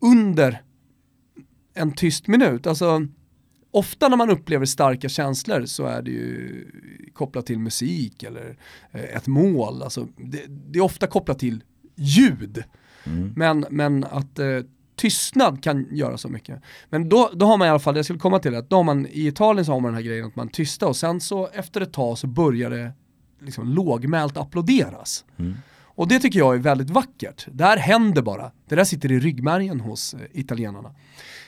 [0.00, 0.62] Under
[1.74, 3.06] en tyst minut, alltså
[3.70, 6.66] ofta när man upplever starka känslor så är det ju
[7.12, 8.58] kopplat till musik eller
[8.92, 11.62] ett mål, alltså det, det är ofta kopplat till
[11.94, 12.64] ljud.
[13.34, 14.38] Men, men att
[14.98, 16.62] tystnad kan göra så mycket.
[16.90, 18.76] Men då, då har man i alla fall, det jag skulle komma till, att då
[18.76, 21.20] har man, i Italien så har man den här grejen att man tystar och sen
[21.20, 22.92] så efter ett tag så börjar det
[23.40, 25.24] liksom lågmält applåderas.
[25.84, 27.46] Och det tycker jag är väldigt vackert.
[27.52, 28.50] Det här händer bara.
[28.68, 30.94] Det där sitter i ryggmärgen hos eh, italienarna.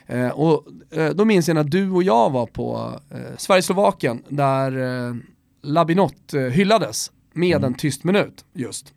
[0.07, 5.09] Eh, och eh, då minns jag när du och jag var på eh, Sverige-Slovakien där
[5.09, 5.15] eh,
[5.63, 8.95] Labinot eh, hyllades med en tyst minut just.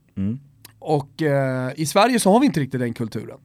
[0.79, 3.37] Och eh, i Sverige så har vi inte riktigt den kulturen.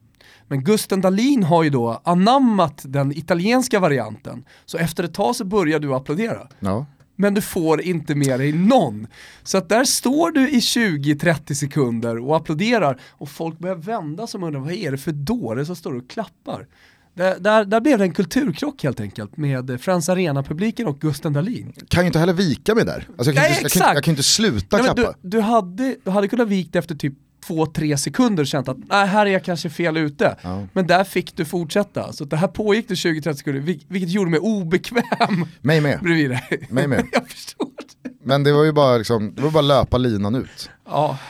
[0.47, 4.45] Men Gusten Dahlin har ju då anammat den italienska varianten.
[4.65, 6.47] Så efter ett tag så börjar du applådera.
[6.59, 6.85] Ja.
[7.15, 9.07] Men du får inte med dig någon.
[9.43, 14.39] Så att där står du i 20-30 sekunder och applåderar och folk börjar vända sig
[14.39, 16.67] och undrar vad är det för dåre som står och klappar.
[17.13, 21.73] Där, där, där blev det en kulturkrock helt enkelt med Friends Arena-publiken och Gusten Dahlin.
[21.87, 23.07] Kan ju inte heller vika mig där.
[23.17, 25.13] Alltså jag, kan Nej, inte, jag, kan, jag kan inte sluta Nej, klappa.
[25.21, 27.13] du, du, hade, du hade kunnat vika efter typ
[27.47, 30.35] två, tre sekunder känt att nej, här är jag kanske fel ute.
[30.41, 30.67] Ja.
[30.73, 32.13] Men där fick du fortsätta.
[32.13, 35.03] Så det här pågick det 20-30 sekunder, vil- vilket gjorde mig obekväm
[35.61, 35.99] Mig med.
[36.01, 36.67] bredvid dig.
[36.69, 37.05] Mig med.
[37.11, 37.69] jag förstår
[38.03, 38.09] det.
[38.23, 40.69] Men det var ju bara, liksom, det var bara löpa linan ut.
[40.85, 41.17] Ja.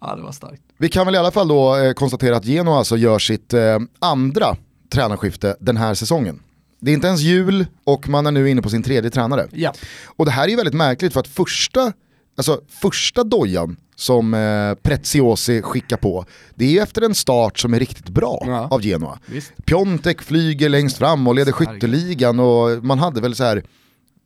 [0.00, 0.62] ja, det var starkt.
[0.78, 3.78] Vi kan väl i alla fall då eh, konstatera att Genoa alltså gör sitt eh,
[3.98, 4.56] andra
[4.92, 6.42] tränarskifte den här säsongen.
[6.80, 9.48] Det är inte ens jul och man är nu inne på sin tredje tränare.
[9.52, 9.72] Ja.
[10.06, 11.92] Och det här är ju väldigt märkligt för att första,
[12.40, 16.24] alltså första dojan som eh, Preziosi skickar på,
[16.54, 18.68] det är ju efter en start som är riktigt bra Ja.
[18.70, 19.18] av Genoa.
[19.26, 19.52] Visst.
[19.64, 23.62] Piontek flyger längst fram och leder skytteligan och man hade väl så här,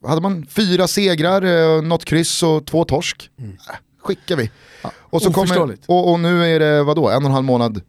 [0.07, 1.43] hade man fyra segrar,
[1.77, 3.31] eh, något kryss och två torsk?
[3.39, 3.45] Äh,
[4.03, 4.51] skickar vi.
[4.87, 7.81] och, så kommer, och, och nu är det vadå, en och en halv månad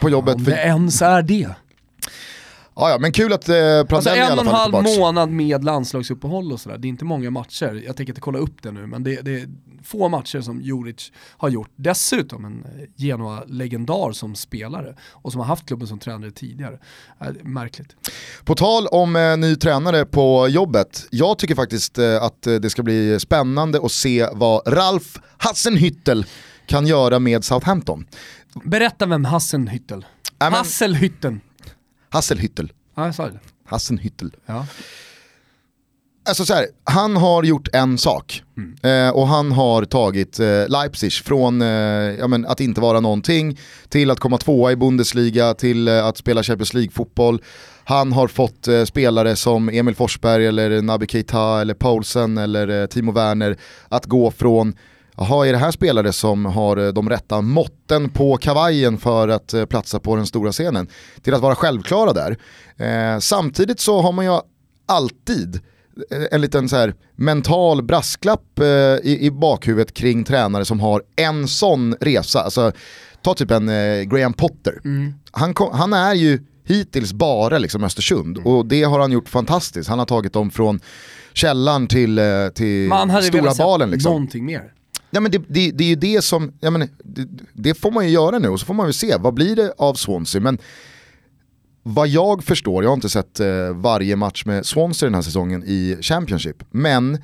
[0.00, 0.34] på jobbet.
[0.34, 1.48] Om det ens är det.
[2.78, 4.72] Ja, ja, men kul att eh, Prandelli Alltså i en alla och en fall är
[4.72, 4.98] halv tillbaks.
[4.98, 6.78] månad med landslagsuppehåll och sådär.
[6.78, 7.82] Det är inte många matcher.
[7.86, 9.48] Jag tänker inte kolla upp det nu, men det, det är
[9.84, 11.70] få matcher som Juric har gjort.
[11.76, 16.78] Dessutom en eh, Genoa-legendar som spelare och som har haft klubben som tränare tidigare.
[17.20, 17.88] Äh, märkligt.
[18.44, 22.70] På tal om eh, ny tränare på jobbet, jag tycker faktiskt eh, att eh, det
[22.70, 26.24] ska bli spännande att se vad Ralf Hassenhüttel
[26.66, 28.06] kan göra med Southampton.
[28.64, 30.04] Berätta vem Hassenhüttel.
[30.38, 31.40] Ja, men- Hasselhütten.
[32.10, 32.72] Hasselhüttel.
[32.94, 33.38] Ja, jag sa det.
[33.64, 34.34] Hassenhüttel.
[34.46, 34.66] Ja.
[36.28, 38.42] Alltså så här, han har gjort en sak
[38.82, 41.68] eh, och han har tagit eh, Leipzig från eh,
[42.18, 46.42] ja, men, att inte vara någonting till att komma tvåa i Bundesliga till att spela
[46.42, 47.42] Champions League-fotboll.
[47.84, 53.56] Han har fått spelare som Emil Forsberg eller Naby Keita eller Paulsen eller Timo Werner
[53.88, 54.74] att gå från
[55.20, 59.54] Jaha, är det här spelare som har eh, de rätta måtten på kavajen för att
[59.54, 60.88] eh, platsa på den stora scenen?
[61.22, 62.36] Till att vara självklara där.
[62.76, 64.40] Eh, samtidigt så har man ju
[64.86, 65.60] alltid
[66.10, 68.66] eh, en liten så här mental brasklapp eh,
[69.02, 72.40] i, i bakhuvudet kring tränare som har en sån resa.
[72.40, 72.72] Alltså,
[73.22, 74.80] ta typ en eh, Graham Potter.
[75.30, 79.88] Han, kom, han är ju hittills bara liksom Östersund och det har han gjort fantastiskt.
[79.88, 80.80] Han har tagit dem från
[81.32, 82.20] källan till,
[82.54, 83.90] till Man hade stora velat se balen.
[83.90, 84.10] Liksom.
[84.12, 84.72] någonting mer.
[85.10, 88.04] Ja, men det, det, det är ju det som, ja, men det, det får man
[88.04, 90.40] ju göra nu och så får man ju se, vad blir det av Swansea?
[90.40, 90.58] Men
[91.82, 95.64] vad jag förstår, jag har inte sett eh, varje match med Swansea den här säsongen
[95.66, 97.18] i Championship, men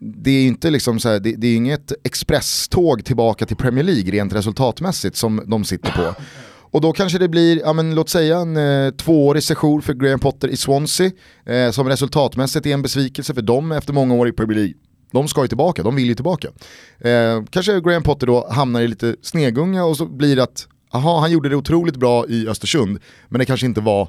[0.00, 3.84] det är ju inte liksom så här, det, det är inget expresståg tillbaka till Premier
[3.84, 6.14] League rent resultatmässigt som de sitter på.
[6.72, 10.20] Och då kanske det blir, ja, men låt säga en eh, tvåårig session för Graham
[10.20, 11.10] Potter i Swansea,
[11.46, 14.74] eh, som resultatmässigt är en besvikelse för dem efter många år i Premier League.
[15.12, 16.48] De ska ju tillbaka, de vill ju tillbaka.
[16.98, 21.20] Eh, kanske Graham Potter då hamnar i lite snegunga och så blir det att, aha,
[21.20, 24.08] han gjorde det otroligt bra i Östersund, men det kanske inte var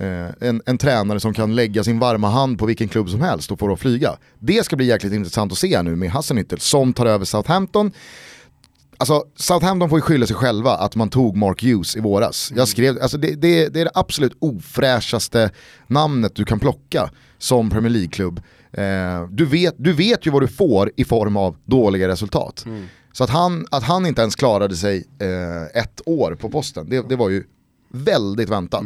[0.00, 3.52] eh, en, en tränare som kan lägga sin varma hand på vilken klubb som helst
[3.52, 4.16] och få det att flyga.
[4.38, 7.92] Det ska bli jäkligt intressant att se nu med Hassenhüttel som tar över Southampton.
[8.96, 12.52] Alltså Southampton får ju skylla sig själva att man tog Mark Hughes i våras.
[12.56, 15.50] Jag skrev, alltså det, det, det är det absolut ofräschaste
[15.86, 18.40] namnet du kan plocka som Premier League-klubb.
[18.76, 22.64] Eh, du, vet, du vet ju vad du får i form av dåliga resultat.
[23.12, 27.08] Så att han, att han inte ens klarade sig eh, ett år på posten, det,
[27.08, 27.44] det var ju
[27.92, 28.82] väldigt väntat.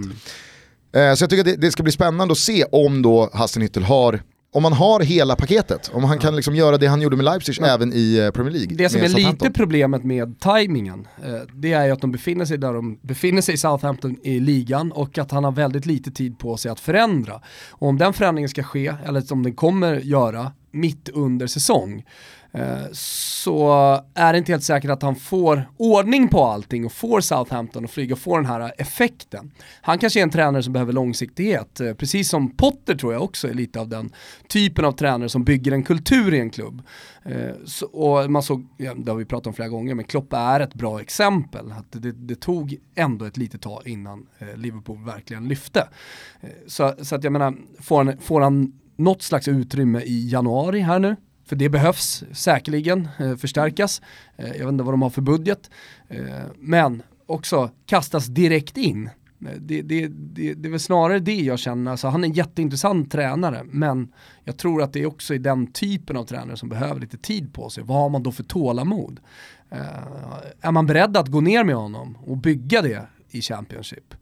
[0.93, 3.83] Eh, så jag tycker att det, det ska bli spännande att se om då Hassenhüttel
[3.83, 7.25] har om man har hela paketet, om han kan liksom göra det han gjorde med
[7.25, 8.77] Leipzig även i eh, Premier League.
[8.77, 12.59] Det som är lite problemet med tajmingen, eh, det är ju att de befinner sig
[12.59, 16.39] där de befinner sig i Southampton i ligan och att han har väldigt lite tid
[16.39, 17.41] på sig att förändra.
[17.71, 22.05] Och om den förändringen ska ske, eller som den kommer göra, mitt under säsong,
[22.53, 23.71] Eh, så
[24.15, 27.91] är det inte helt säkert att han får ordning på allting och får Southampton att
[27.91, 29.51] flyga och får den här effekten.
[29.81, 33.49] Han kanske är en tränare som behöver långsiktighet, eh, precis som Potter tror jag också
[33.49, 34.13] är lite av den
[34.49, 36.83] typen av tränare som bygger en kultur i en klubb.
[37.23, 40.33] Eh, så, och man såg, ja, det har vi pratat om flera gånger, men Klopp
[40.33, 41.73] är ett bra exempel.
[41.73, 45.89] Att det, det tog ändå ett litet tag innan Liverpool verkligen lyfte.
[46.67, 50.99] Så, så att jag menar, får han, får han något slags utrymme i januari här
[50.99, 51.17] nu.
[51.49, 54.03] För det behövs säkerligen eh, förstärkas.
[54.37, 55.71] Eh, jag vet inte vad de har för budget.
[56.09, 56.21] Eh,
[56.59, 59.11] men också kastas direkt in.
[59.39, 63.13] Det, det, det, det är väl snarare det jag känner, alltså, han är en jätteintressant
[63.13, 64.13] tränare men
[64.45, 67.53] jag tror att det är också i den typen av tränare som behöver lite tid
[67.53, 67.85] på sig.
[67.85, 69.21] Vad har man då för tålamod?
[69.73, 69.79] Uh,
[70.61, 74.15] är man beredd att gå ner med honom och bygga det i Championship?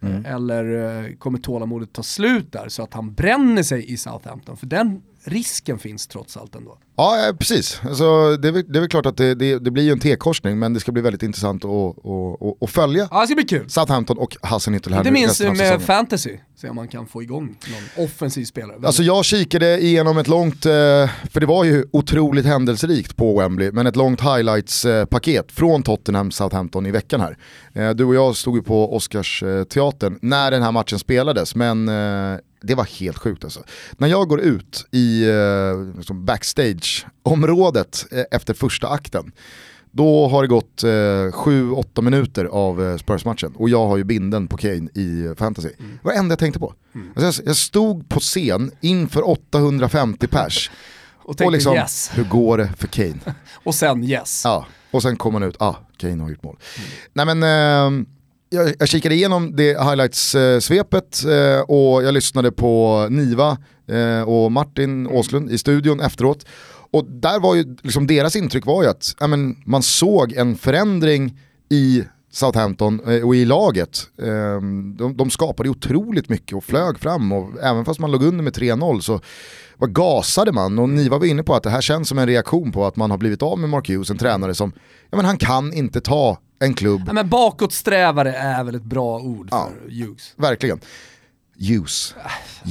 [0.00, 0.24] Mm.
[0.24, 4.56] Eller uh, kommer tålamodet ta slut där så att han bränner sig i Southampton?
[4.56, 6.78] För den risken finns trots allt ändå.
[6.96, 7.80] Ja, precis.
[7.84, 10.58] Alltså, det, är det är väl klart att det, det, det blir ju en T-korsning,
[10.58, 13.44] men det ska bli väldigt intressant att, att, att, att följa ja, det ska bli
[13.44, 13.70] kul.
[13.70, 18.44] Southampton och Hasenhüttel här Inte minst med fantasy, så man kan få igång någon offensiv
[18.44, 18.76] spelare.
[18.84, 20.72] Alltså jag kikade igenom ett långt, eh,
[21.30, 26.86] för det var ju otroligt händelserikt på Wembley, men ett långt highlights-paket från Tottenham Southampton
[26.86, 27.38] i veckan här.
[27.72, 32.38] Eh, du och jag stod ju på Oscarsteatern när den här matchen spelades, men eh,
[32.60, 33.62] det var helt sjukt alltså.
[33.92, 39.32] När jag går ut i eh, backstage-området eh, efter första akten,
[39.90, 44.48] då har det gått 7-8 eh, minuter av eh, Spurs-matchen och jag har ju binden
[44.48, 45.68] på Kane i fantasy.
[45.78, 45.90] Mm.
[45.90, 46.74] Det var det enda jag tänkte på.
[46.94, 47.08] Mm.
[47.16, 50.70] Alltså jag, jag, stod på scen inför 850 pers
[51.16, 52.10] och tänkte och liksom, yes.
[52.14, 53.18] hur går det för Kane?
[53.64, 54.42] och sen yes.
[54.44, 56.58] Ja, och sen kom han ut, ah, Kane har gjort mål.
[56.76, 56.90] Mm.
[57.12, 58.06] Nej men, eh,
[58.50, 63.58] jag, jag kikade igenom det highlights-svepet eh, och jag lyssnade på Niva
[63.88, 66.46] eh, och Martin Åslund i studion efteråt.
[66.90, 71.38] Och där var ju, liksom deras intryck var ju att men, man såg en förändring
[71.70, 74.06] i Southampton eh, och i laget.
[74.22, 78.44] Ehm, de, de skapade otroligt mycket och flög fram och även fast man låg under
[78.44, 79.20] med 3-0 så
[79.76, 82.72] var gasade man och Niva var inne på att det här känns som en reaktion
[82.72, 84.72] på att man har blivit av med Mark Hughes, en tränare som,
[85.10, 87.02] ja men han kan inte ta en klubb.
[87.06, 90.32] Ja, men bakåtsträvare är väl ett bra ord ja, för Hughes.
[90.36, 90.80] Verkligen.
[91.58, 92.14] Hughes.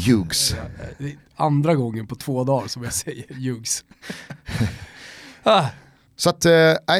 [0.07, 0.55] Hughes.
[1.35, 3.83] Andra gången på två dagar som jag säger Hughes.
[5.43, 5.65] ah.
[6.19, 6.51] Så att, äh,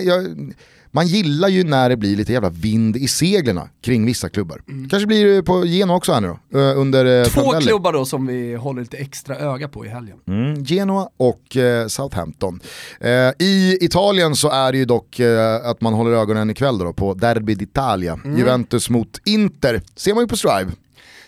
[0.04, 0.54] jag
[0.98, 4.62] man gillar ju när det blir lite jävla vind i seglerna kring vissa klubbar.
[4.68, 4.90] Mm.
[4.90, 7.66] Kanske blir det på Genoa också här nu då, eh, under eh, Två Prandelli.
[7.66, 10.18] klubbar då som vi håller lite extra öga på i helgen.
[10.28, 12.60] Mm, Genoa och eh, Southampton.
[13.00, 16.94] Eh, I Italien så är det ju dock eh, att man håller ögonen ikväll då
[16.94, 18.20] på Derby d'Italia.
[18.26, 18.38] Mm.
[18.38, 20.72] Juventus mot Inter, ser man ju på Strive.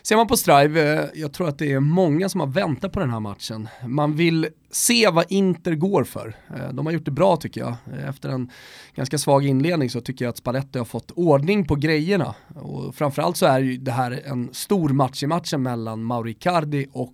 [0.02, 3.00] Ser man på Strive, eh, jag tror att det är många som har väntat på
[3.00, 3.68] den här matchen.
[3.86, 6.36] Man vill se vad Inter går för.
[6.50, 7.76] Eh, de har gjort det bra tycker jag.
[7.94, 8.50] Eh, efter en
[8.96, 12.36] ganska svag inledning så tycker jag att Spalletti har fått ordning på grejerna.
[12.56, 17.14] Och framförallt så är det här en stor match i matchen mellan Mauri Cardi och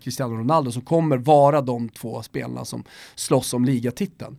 [0.00, 4.38] Cristiano Ronaldo som kommer vara de två spelarna som slåss om ligatiteln.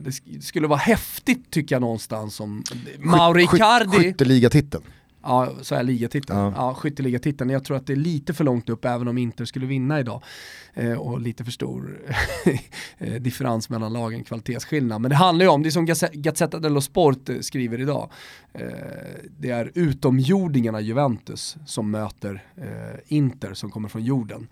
[0.00, 2.62] Det skulle vara häftigt tycker jag någonstans om
[2.98, 3.98] Mauri Cardi...
[3.98, 4.84] Skytteligatiteln.
[5.22, 6.38] Ja, så är ligatiteln.
[6.38, 6.52] Ja.
[6.56, 7.50] Ja, skytteligatiteln.
[7.50, 10.22] Jag tror att det är lite för långt upp även om Inter skulle vinna idag.
[10.74, 12.00] Eh, och lite för stor
[12.98, 15.00] eh, differens mellan lagen, kvalitetsskillnad.
[15.00, 18.10] Men det handlar ju om, det är som Gazzetta dello Sport eh, skriver idag,
[18.52, 18.62] eh,
[19.38, 24.48] det är utomjordingarna Juventus som möter eh, Inter som kommer från jorden.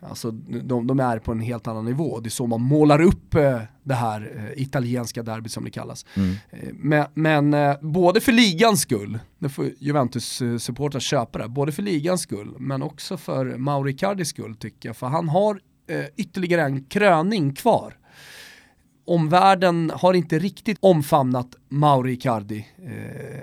[0.00, 2.20] Alltså de, de, är på en helt annan nivå.
[2.20, 6.06] Det är så man målar upp eh, det här eh, italienska derbyt som det kallas.
[6.14, 6.34] Mm.
[6.50, 12.20] Eh, men, eh, både för ligans skull, nu får Juventus-supportrar köpa det, både för ligans
[12.20, 14.96] skull men också för Mauri Cardis skull tycker jag.
[14.96, 15.60] För han har
[16.16, 17.98] ytterligare en kröning kvar.
[19.04, 22.66] Omvärlden har inte riktigt omfamnat Mauri Cardi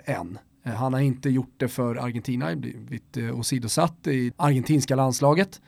[0.05, 0.37] än.
[0.75, 5.61] Han har inte gjort det för Argentina, blivit eh, åsidosatt i argentinska landslaget.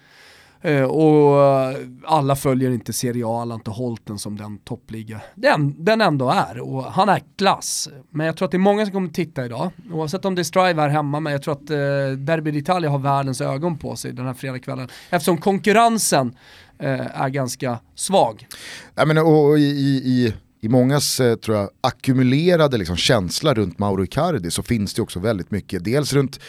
[0.62, 4.58] Eh, och eh, alla följer inte Serie A, alla har inte hållit den som den
[4.58, 6.60] toppliga den, den ändå är.
[6.60, 7.89] Och han är klass.
[8.10, 10.43] Men jag tror att det är många som kommer titta idag, oavsett om det är
[10.43, 11.78] Strive här hemma, men jag tror att eh,
[12.17, 14.89] Derby d'Italia har världens ögon på sig den här fredagskvällen.
[15.10, 16.36] Eftersom konkurrensen
[16.80, 18.48] eh, är ganska svag.
[18.95, 24.04] Ja, men, och i, i, i mångas eh, tror jag, ackumulerade liksom, känsla runt Mauro
[24.04, 26.39] Icardi så finns det också väldigt mycket, dels runt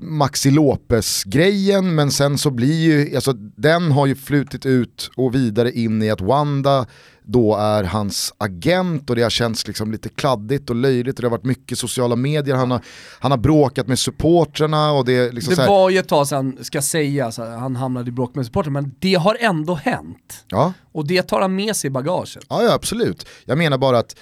[0.00, 5.72] Maxi Lopez-grejen men sen så blir ju, alltså den har ju flutit ut och vidare
[5.72, 6.86] in i att Wanda
[7.30, 11.26] då är hans agent och det har känts liksom lite kladdigt och löjligt och det
[11.26, 12.80] har varit mycket sociala medier, han har,
[13.18, 16.82] han har bråkat med supportrarna och det liksom Det var ju ett tag sedan, ska
[16.82, 20.44] sägas, han hamnade i bråk med supportrarna, men det har ändå hänt.
[20.46, 20.72] Ja.
[20.92, 22.44] Och det tar han med sig i bagaget.
[22.48, 23.26] Ja, ja absolut.
[23.44, 24.16] Jag menar bara att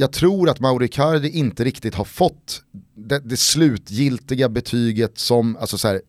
[0.00, 2.62] jag tror att Mauri Cardi inte riktigt har fått
[2.94, 6.00] det, det slutgiltiga betyget som, alltså så här,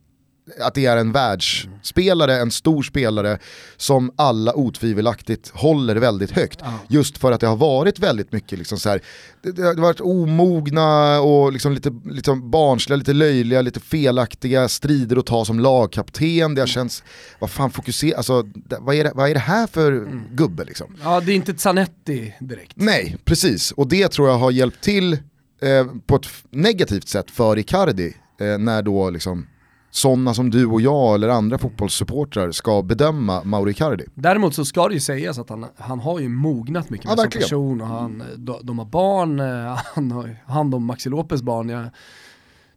[0.62, 3.40] att det är en världsspelare, en stor spelare
[3.78, 6.60] som alla otvivelaktigt håller väldigt högt.
[6.88, 9.02] Just för att det har varit väldigt mycket liksom så här,
[9.42, 15.18] det, det har varit omogna och liksom lite liksom barnsliga, lite löjliga, lite felaktiga strider
[15.18, 16.56] att ta som lagkapten.
[16.56, 17.04] Det har känts,
[17.40, 18.46] vad fan fokusera, alltså
[18.80, 20.98] vad är det, vad är det här för gubbe liksom?
[21.04, 22.74] Ja, det är inte ett Zanetti direkt.
[22.76, 23.72] Nej, precis.
[23.72, 25.14] Och det tror jag har hjälpt till
[25.62, 29.48] eh, på ett negativt sätt för Icardi eh, när då liksom
[29.92, 34.06] sådana som du och jag eller andra fotbollssupportrar ska bedöma Mauro Icardi.
[34.16, 37.18] Däremot så ska det ju sägas att han, han har ju mognat mycket Ja, med
[37.18, 37.44] som verkligen.
[37.46, 41.70] person och han, de, de har barn, eh, han har hand om Maxi Lopez barn.
[41.70, 41.90] Jag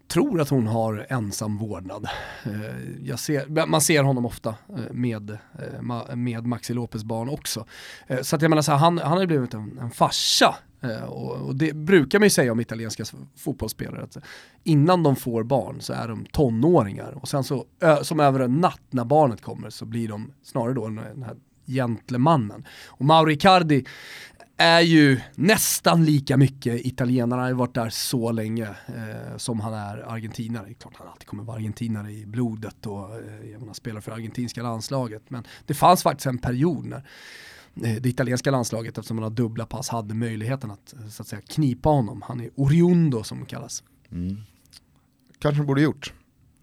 [0.09, 2.09] tror att hon har ensam vårdnad.
[2.45, 2.51] Eh,
[3.05, 5.39] Jag ser, man ser honom ofta eh, med,
[6.15, 7.67] med Maxi Lopez barn också.
[8.23, 10.55] Så att jag menar så här, han, han har blivit en, en farsa.
[10.83, 13.05] Eh, och, och det brukar man ju säga om italienska
[13.37, 14.03] fotbollsspelare.
[14.03, 14.17] Att
[14.65, 17.13] innan de får barn så är de tonåringar.
[17.13, 17.67] Och sen så,
[18.03, 22.65] som över en natt när barnet kommer så blir de snarare då den här gentlemannen.
[22.87, 23.85] Och Mauro Icardi
[24.57, 29.61] är ju nästan lika mycket italienare, han har ju varit där så länge eh, som
[29.61, 30.65] han är argentinare.
[30.65, 34.63] Det är klart han alltid kommer vara argentinare i blodet och eh, spelar för argentinska
[34.63, 35.23] landslaget.
[35.29, 37.09] Men det fanns faktiskt en period när
[37.75, 41.43] det italienska landslaget, eftersom man har dubbla pass, hade möjligheten att, eh, så att säga,
[41.49, 42.23] knipa honom.
[42.29, 43.83] Han är oriundo som kallas.
[45.39, 46.13] Kanske de borde gjort.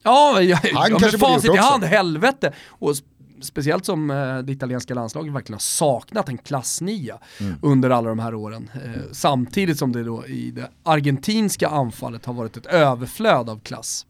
[0.03, 2.53] Ja, jag, Han ja, kanske borde facit i hand, helvete.
[2.67, 3.03] Och sp-
[3.41, 7.55] speciellt som eh, det italienska landslaget verkligen har saknat en klassnia Mm.
[7.61, 8.69] under alla de här åren.
[8.73, 14.05] Eh, samtidigt som det då i det argentinska anfallet har varit ett överflöd av klass.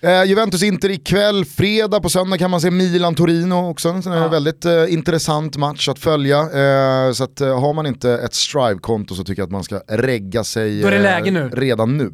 [0.00, 3.88] Eh, Juventus-Inter ikväll, fredag på söndag kan man se Milan-Torino också.
[3.88, 4.28] En Ja.
[4.28, 6.38] väldigt eh, intressant match att följa.
[6.40, 9.80] Eh, så att, eh, har man inte ett Strive-konto så tycker jag att man ska
[9.88, 11.48] regga sig eh, läge nu.
[11.52, 12.12] redan nu.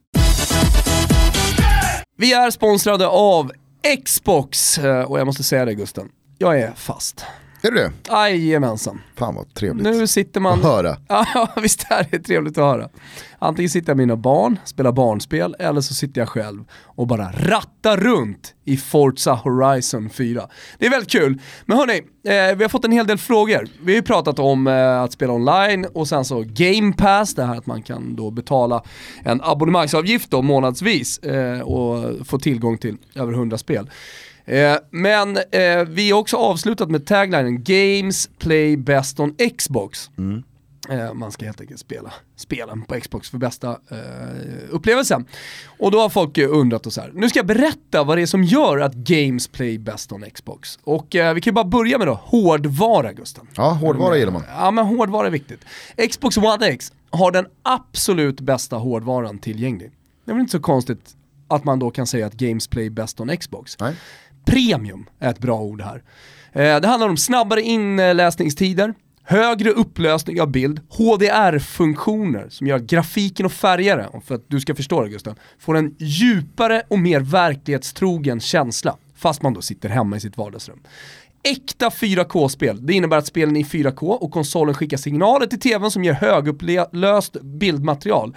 [2.19, 3.53] Vi är sponsrade av
[4.05, 7.25] Xbox eh, och jag måste säga det Gusten, jag är fast.
[7.63, 7.93] Är du det?
[8.09, 9.01] Jajamensan.
[9.17, 10.59] Fan vad trevligt Nu sitter man...
[10.59, 10.97] att höra.
[11.09, 12.89] Ja, visst är det trevligt att höra.
[13.39, 17.33] Antingen sitter jag med mina barn, spelar barnspel, eller så sitter jag själv och bara
[17.33, 20.49] rattar runt i Forza Horizon 4.
[20.79, 21.41] Det är väldigt kul.
[21.67, 23.69] Men hörni, eh, vi har fått en hel del frågor.
[23.83, 27.45] Vi har ju pratat om eh, att spela online och sen så Game Pass, det
[27.45, 28.83] här att man kan då betala
[29.25, 33.91] en abonnemangsavgift då månadsvis eh, och få tillgång till över 100 spel.
[34.47, 40.11] Eh, men eh, vi har också avslutat med taglinen Games Play Best on Xbox.
[40.89, 43.97] Eh, man ska helt enkelt spela spelen på Xbox för bästa eh,
[44.71, 45.27] upplevelsen.
[45.79, 47.11] Och då har folk eh, undrat och så här.
[47.15, 50.79] nu ska jag berätta vad det är som gör att Games Play Best on Xbox.
[50.85, 53.47] Och vi kan ju bara börja med då hårdvara Gusten.
[53.57, 54.43] Ja, hårdvara gillar man.
[54.59, 55.61] Ja men hårdvara är viktigt.
[56.11, 59.91] Xbox One X har den absolut bästa hårdvaran tillgänglig.
[60.25, 61.17] Det är väl inte så konstigt
[61.49, 63.79] att man då kan säga att Games Play Best on Xbox.
[63.81, 63.95] Nej.
[64.47, 66.03] Premium är ett bra ord här.
[66.53, 73.53] Eh, det handlar om snabbare inläsningstider, högre upplösning av bild, HDR-funktioner som gör grafiken och
[73.53, 78.97] färgare, för att du ska förstå det Gusten, får en djupare och mer verklighetstrogen känsla,
[79.17, 80.81] fast man då sitter hemma i sitt vardagsrum.
[81.43, 85.91] Äkta 4K-spel, det innebär att spelen är i 4K och konsolen skickar signaler till tvn
[85.91, 88.37] som ger högupplöst bildmaterial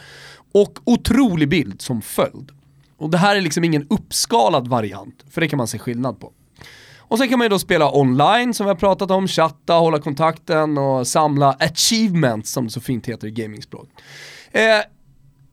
[0.52, 2.52] och otrolig bild som följd.
[3.00, 6.34] Och det här är liksom ingen uppskalad variant, för det kan man se skillnad på.
[6.98, 10.00] Och sen kan man ju då spela online som vi har pratat om, chatta, hålla
[10.00, 13.90] kontakten och samla achievements som det så fint heter i gamingspråk.
[14.52, 14.62] Eh,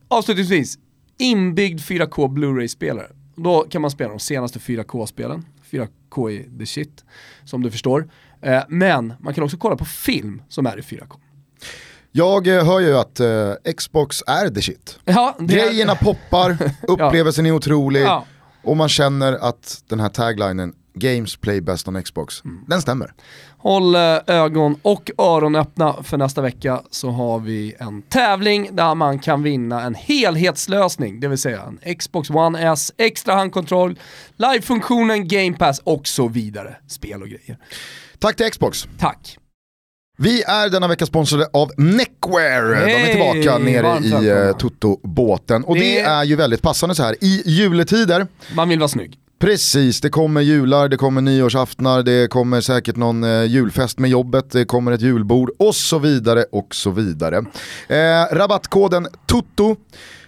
[0.09, 0.78] avslutningsvis,
[1.18, 3.09] inbyggd 4K Blu-ray-spelare.
[3.37, 5.46] Då kan man spela de senaste 4K-spelen.
[5.70, 7.04] 4K är the shit,
[7.44, 8.11] som du förstår.
[8.40, 11.16] Eh, men man kan också kolla på film som är i 4K.
[12.16, 14.98] Jag eh, hör ju att eh, Xbox är the shit.
[15.05, 18.24] Ja, det- Grejerna poppar, upplevelsen är otrolig Ja.
[18.64, 22.64] och man känner att den här taglinen Games play best on Xbox, Mm.
[22.68, 23.12] den stämmer.
[23.59, 28.94] Håll eh, ögon och öron öppna för nästa vecka så har vi en tävling där
[28.94, 33.98] man kan vinna en helhetslösning, det vill säga en Xbox One S, extra handkontroll,
[34.37, 36.76] livefunktionen, Game Pass och så vidare.
[36.88, 37.59] Spel och grejer.
[38.18, 38.87] Tack till Xbox.
[38.98, 39.38] Tack!
[40.16, 42.87] Vi är denna vecka sponsrade av Neckwear.
[42.87, 45.64] De är tillbaka nere i uh, Toto-båten.
[45.64, 45.81] Och det...
[45.81, 48.26] Det- är ju väldigt passande så här i juletider.
[48.55, 49.18] Man vill vara snygg.
[49.38, 54.50] Precis, det kommer jular, det kommer nyårsaftnar, det kommer säkert någon eh, julfest med jobbet,
[54.50, 57.36] det kommer ett julbord och så vidare och så vidare.
[57.88, 59.76] Eh, rabattkoden TOTO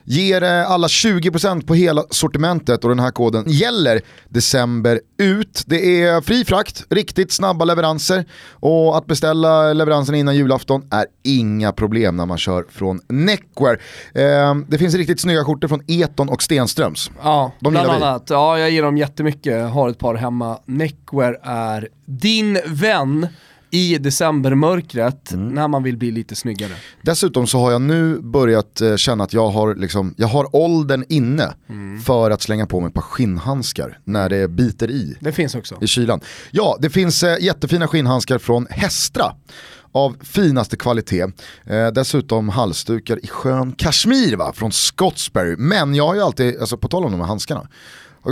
[0.09, 5.63] ger eh, alla 20% på hela sortimentet och den här koden gäller december ut.
[5.67, 11.73] Det är fri frakt, riktigt snabba leveranser och att beställa leveransen innan julafton är inga
[11.73, 13.81] problem när man kör från Neckwear.
[14.15, 17.11] Eh, det finns riktigt snygga skjortor från Eton och Stenströms.
[17.23, 18.27] Ja, De bland annat.
[18.29, 19.71] Ja, jag gillar dem jättemycket.
[19.71, 20.59] Har ett par hemma.
[20.67, 23.27] Neckwear är din vän
[23.71, 25.49] i decembermörkret Mm.
[25.49, 26.73] när man vill bli lite snyggare.
[27.03, 31.05] Dessutom så har jag nu börjat eh, känna att jag har, liksom, jag har åldern
[31.09, 31.55] inne
[32.05, 35.79] för att slänga på mig ett par skinnhandskar när det biter i Det finns också.
[35.81, 36.21] i kylan.
[36.51, 39.33] Ja, det finns eh, jättefina skinnhandskar från Hestra
[39.93, 41.23] av finaste kvalitet.
[41.67, 45.57] Eh, dessutom halsdukar i skön kashmir va, från Scottsbury.
[45.59, 47.69] Men jag har ju alltid, alltså på tal om de här handskarna,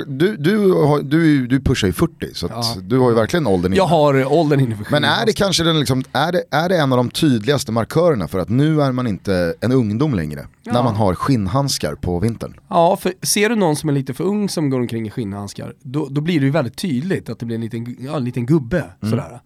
[0.07, 2.63] du, du, har, du, du pushar ju 40 så Ja.
[2.83, 3.77] du har ju verkligen åldern inne.
[3.77, 6.93] Jag har åldern inne Men är det kanske den liksom, är det, är det en
[6.93, 10.47] av de tydligaste markörerna för att nu är man inte en ungdom längre?
[10.63, 10.73] Ja.
[10.73, 12.55] När man har skinnhandskar på vintern.
[12.69, 15.75] Ja, för ser du någon som är lite för ung som går omkring i skinnhandskar,
[15.83, 18.47] då, då blir det ju väldigt tydligt att det blir en liten, ja, en liten
[18.47, 18.85] gubbe.
[19.03, 19.11] Mm.
[19.11, 19.41] Sådär.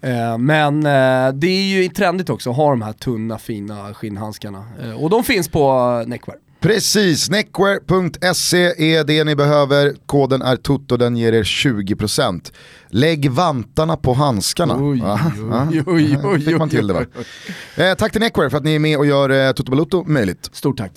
[0.00, 4.64] Eh, men eh, det är ju trendigt också att ha de här tunna fina skinnhandskarna.
[4.82, 6.38] Eh, och de finns på Neckwear.
[6.64, 8.58] Precis, neckwear.se
[8.96, 9.94] är det ni behöver.
[10.06, 12.52] Koden är TOTO, den ger er 20%.
[12.88, 14.76] Lägg vantarna på handskarna.
[14.80, 17.04] Oj, oj, oj, oj, Fick man till det va?
[17.76, 20.50] Eh, tack till Neckwear för att ni är med och gör eh, Toto Balotto möjligt.
[20.52, 20.92] Stort tack.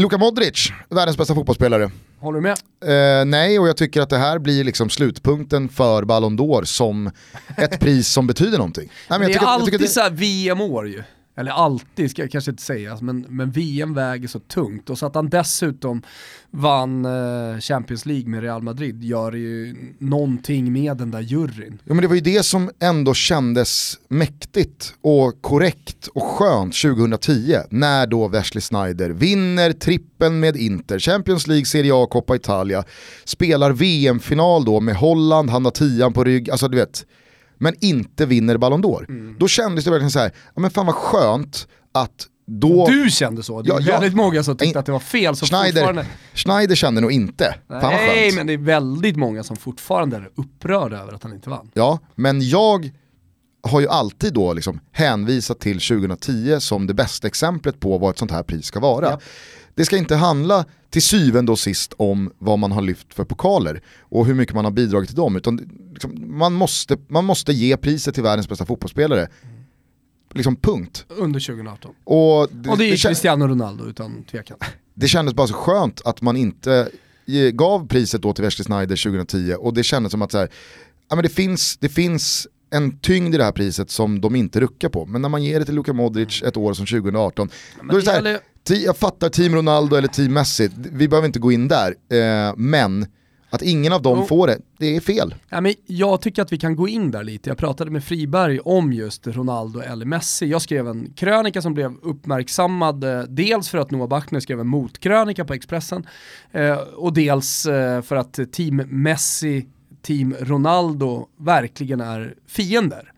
[0.00, 1.90] Luka Modric, världens bästa fotbollsspelare.
[2.20, 3.20] Håller du med?
[3.20, 7.10] Eh, nej, och jag tycker att det här blir liksom slutpunkten för Ballon d'Or som
[7.56, 8.92] ett pris som betyder någonting.
[9.10, 11.02] Nej, men jag det är tycker- alltid det- så här VM-år ju.
[11.40, 14.90] Eller alltid ska jag kanske inte säga, men, men VM väger så tungt.
[14.90, 16.02] Och så att han dessutom
[16.50, 21.78] vann eh, Champions League med Real Madrid gör ju någonting med den där juryn.
[21.84, 27.56] Ja, men det var ju det som ändå kändes mäktigt och korrekt och skönt 2010
[27.70, 32.84] när då Wesley Snyder vinner trippen med Inter, Champions League, Serie A, Coppa Italia,
[33.24, 37.06] spelar VM-final då med Holland, han har tian på rygg, alltså du vet,
[37.60, 39.08] men inte vinner Ballon d'Or.
[39.08, 39.36] Mm.
[39.38, 42.86] Då kändes det verkligen så här, ja men fan vad skönt att då...
[42.86, 43.92] Du kände så, det Ja, är ja.
[43.92, 45.36] väldigt många som tyckte att det var fel.
[45.36, 46.06] Som Schneider, fortfarande...
[46.34, 47.54] Schneider kände nog inte.
[47.68, 51.32] Fan vad Nej, men det är väldigt många som fortfarande är upprörda över att han
[51.32, 51.70] inte vann.
[51.74, 52.90] Ja, men jag
[53.62, 58.18] har ju alltid då liksom hänvisat till 2010 som det bästa exemplet på vad ett
[58.18, 59.10] sånt här pris ska vara.
[59.10, 59.20] Ja.
[59.80, 63.82] Det ska inte handla till syvende och sist om vad man har lyft för pokaler
[64.00, 67.52] och hur mycket man har bidragit till dem, utan det- liksom, man, måste, man måste
[67.52, 69.28] ge priset till världens bästa fotbollsspelare.
[70.34, 71.04] Liksom punkt.
[71.08, 71.90] Under 2018.
[72.04, 74.58] Och det, Och det är det, Cristiano Ronaldo utan tvekan.
[74.94, 76.88] det kändes bara så skönt att man inte
[77.52, 80.48] gav priset då till Wesley Sneijder 2010 och det kändes som att så här,
[81.08, 84.60] ja, men det, finns, det finns en tyngd i det här priset som de inte
[84.60, 85.06] ruckar på.
[85.06, 87.50] Men när man ger det till Luka Modric ett år som 2018,
[87.82, 91.26] då är det så här, gäller- jag fattar Team Ronaldo eller Team Messi, vi behöver
[91.26, 93.06] inte gå in där, eh, men
[93.50, 94.26] att ingen av dem Jo.
[94.26, 95.34] får det, det är fel.
[95.48, 97.50] Ja, men jag tycker att vi kan gå in där lite.
[97.50, 100.46] Jag pratade med Friberg om just Ronaldo eller Messi.
[100.46, 104.66] Jag skrev en krönika som blev uppmärksammad, eh, dels för att Noah Bachner skrev en
[104.68, 106.06] motkrönika på Expressen
[106.52, 109.66] eh, och dels eh, för att Team Messi,
[110.02, 113.12] Team Ronaldo verkligen är fiender.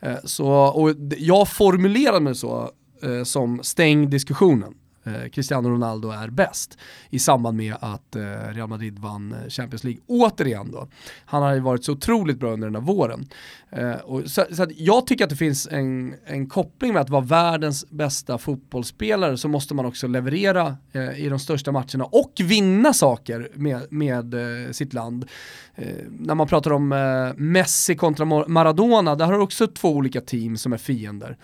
[0.00, 2.70] Eh, så, och jag formulerade mig så
[3.02, 4.74] eh, som stäng diskussionen.
[5.08, 6.78] Eh, Cristiano Ronaldo är bäst
[7.10, 8.22] i samband med att eh,
[8.52, 10.00] Real Madrid vann eh, Champions League.
[10.06, 10.88] Återigen då,
[11.24, 13.28] han har ju varit så otroligt bra under den här våren.
[13.70, 17.10] Eh, och så, så att jag tycker att det finns en, en koppling med att
[17.10, 22.32] vara världens bästa fotbollsspelare så måste man också leverera eh, i de största matcherna och
[22.42, 25.26] vinna saker med, med eh, sitt land.
[25.74, 30.20] Eh, när man pratar om eh, Messi kontra Maradona, där har du också två olika
[30.20, 31.36] team som är fiender.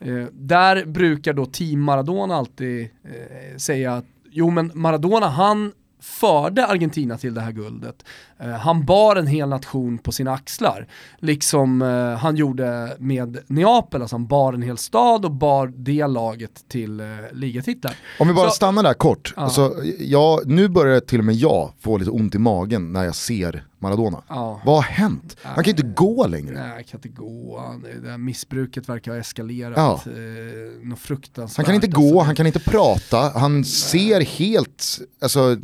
[0.00, 6.66] Eh, där brukar då team Maradona alltid eh, säga att jo men Maradona han förde
[6.66, 8.04] Argentina till det här guldet.
[8.38, 10.86] Eh, han bar en hel nation på sina axlar.
[11.18, 16.06] Liksom eh, han gjorde med Neapel, alltså han bar en hel stad och bar det
[16.06, 17.94] laget till eh, ligatitlar.
[18.20, 19.42] Om vi bara Så- stannar där kort, Ja.
[19.42, 23.14] alltså, jag, nu börjar till och med jag få lite ont i magen när jag
[23.14, 24.22] ser Maradona.
[24.28, 24.60] Ja.
[24.64, 25.36] Vad har hänt?
[25.42, 26.54] Han kan ju inte gå längre.
[26.54, 27.58] Nej, jag kan inte gå.
[27.60, 29.76] Han- Det här missbruket verkar ha eskalerat.
[29.76, 30.00] Ja.
[30.12, 31.56] Eh, något fruktansvärt.
[31.56, 32.00] Han kan inte alltså.
[32.00, 35.56] gå, han kan inte prata, han ser helt, alltså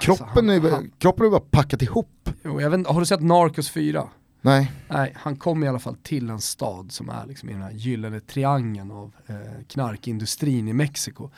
[0.00, 0.60] kroppen är,
[0.98, 2.30] kroppen är bara packat ihop.
[2.44, 4.08] Jo, jag vet, har du sett Narcos 4?
[4.40, 7.62] Nej, Nej, han kom i alla fall till en stad som är liksom i den
[7.62, 9.36] här gyllene triangeln av eh,
[9.68, 11.30] knarkindustrin i Mexiko.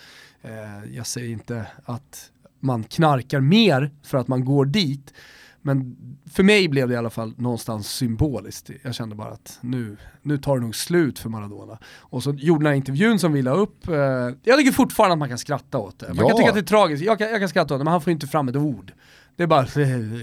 [0.42, 5.14] Eh, jag säger inte att man knarkar mer för att man går dit,
[5.62, 5.96] Men
[6.32, 8.70] för mig blev det i alla fall någonstans symboliskt.
[8.82, 11.78] Jag kände bara att nu, nu tar det nog slut för Maradona.
[11.98, 13.94] Och så gjorde den här intervjun som vi la upp, eh,
[14.42, 16.06] jag tycker fortfarande att man kan skratta åt det.
[16.08, 16.28] Man Ja.
[16.28, 18.00] kan tycka att det är tragiskt, jag kan, jag kan skratta åt det, men han
[18.00, 18.92] får inte fram ett ord.
[19.36, 19.62] Det är bara,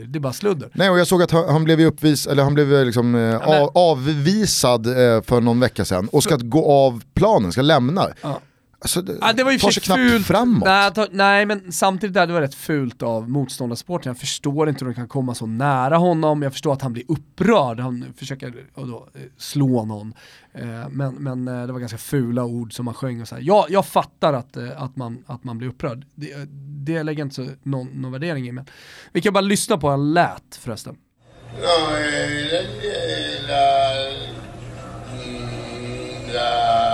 [0.08, 0.70] det är bara sludder.
[0.74, 3.72] Nej och jag såg att han, blev uppvis, eller han blev liksom, eh, men- av,
[3.76, 8.08] avvisad eh, för någon vecka sedan och ska gå av planen, ska lämna.
[8.22, 8.40] Ja.
[8.80, 10.28] Alltså, det Ja, det var ju tar sig knappt fult.
[10.28, 10.66] framåt.
[10.66, 14.10] Nej, ta, nej, men samtidigt där, det var rätt fult av motståndarsporten.
[14.10, 16.42] Jag förstår inte hur de kan komma så nära honom.
[16.42, 17.80] Jag förstår att han blir upprörd.
[17.80, 20.14] Han försöker då, eh, slå någon.
[20.54, 23.42] Eh, Men, men eh, det var ganska fula ord som han sjöng och så här.
[23.42, 26.06] Jag, jag fattar att, att, man, att man blir upprörd.
[26.16, 26.34] Det,
[26.86, 28.52] det lägger inte så, någon, någon värdering i.
[28.52, 28.66] Men
[29.14, 30.96] vi kan bara lyssna på hur han lät förresten.
[31.54, 32.62] No, eh, la,
[33.48, 33.64] la,
[36.34, 36.87] la, la,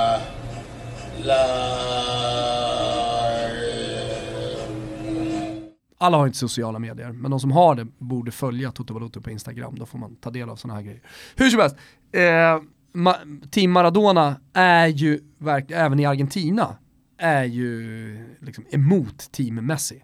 [5.97, 9.31] Alla har inte sociala medier, men de som har det borde följa Toto Balotto på
[9.31, 11.01] Instagram, då får man ta del av sådana här grejer.
[11.35, 11.75] Hur som helst,
[12.11, 12.19] eh,
[12.93, 15.19] Ma- Team Maradona är ju,
[15.69, 16.75] även i Argentina,
[17.17, 20.03] är ju liksom emot Team Messi.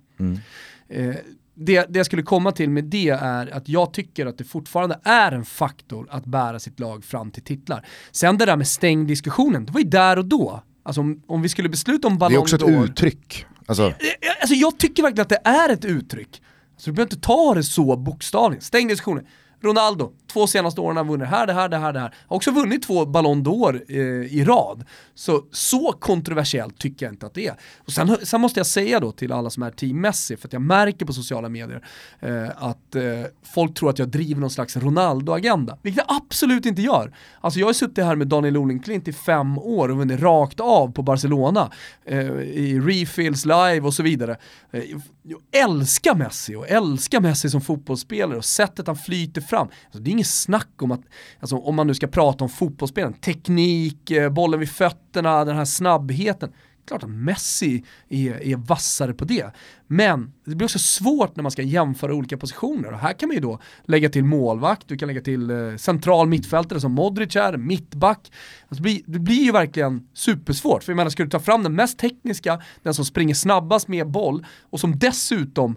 [0.89, 1.15] Eh,
[1.55, 4.99] det, det jag skulle komma till med det är att jag tycker att det fortfarande
[5.03, 7.86] är en faktor att bära sitt lag fram till titlar.
[8.11, 10.63] Sen det där med stängd diskussionen, det var ju där och då.
[10.89, 13.45] Alltså om, om vi skulle besluta om det Ballon är också ett d'Or- uttryck.
[13.65, 13.93] Alltså, Eh,
[14.41, 16.41] Alltså jag tycker verkligen att det är ett uttryck.
[16.77, 18.63] Så du behöver inte ta det så bokstavligt.
[18.63, 19.25] Stäng diskussionen.
[19.62, 22.14] Ronaldo, två senaste åren har vunnit det här, det här, det här, det här.
[22.28, 23.97] Har också vunnit två Ballon d'Or eh,
[24.34, 24.86] i rad.
[25.16, 27.55] Så, så kontroversiellt tycker jag inte att det är.
[27.78, 30.53] Och sen, sen måste jag säga då till alla som är team Messi, för att
[30.53, 31.84] jag märker på sociala medier
[32.20, 33.03] eh, att eh,
[33.43, 37.14] folk tror att jag driver någon slags Ronaldo-agenda, vilket jag absolut inte gör.
[37.41, 40.91] Alltså jag har suttit här med Daniel Olenklint i fem år och vunnit rakt av
[40.91, 41.72] på Barcelona,
[42.05, 44.38] eh, i refills live och så vidare.
[44.72, 44.84] Eh,
[45.24, 49.68] jag älskar Messi och älskar Messi som fotbollsspelare och sättet han flyter fram.
[49.86, 51.02] Alltså, det är inget snack om att,
[51.39, 55.66] alltså, om man nu ska prata om fotbollsspelen, teknik, eh, bollen vid fötterna, den här
[55.66, 56.52] snabbheten.
[56.89, 59.52] Klart att Messi är, är vassare på det.
[59.88, 62.91] Men det blir också svårt när man ska jämföra olika positioner.
[62.91, 66.28] Och här kan man ju då lägga till målvakt, du kan lägga till eh, central
[66.28, 68.32] mittfältare som Modric är, mittback.
[68.62, 70.84] Alltså, det, blir, det blir ju verkligen supersvårt.
[70.84, 74.08] För jag menar, ska du ta fram den mest tekniska, den som springer snabbast med
[74.08, 75.76] boll och som dessutom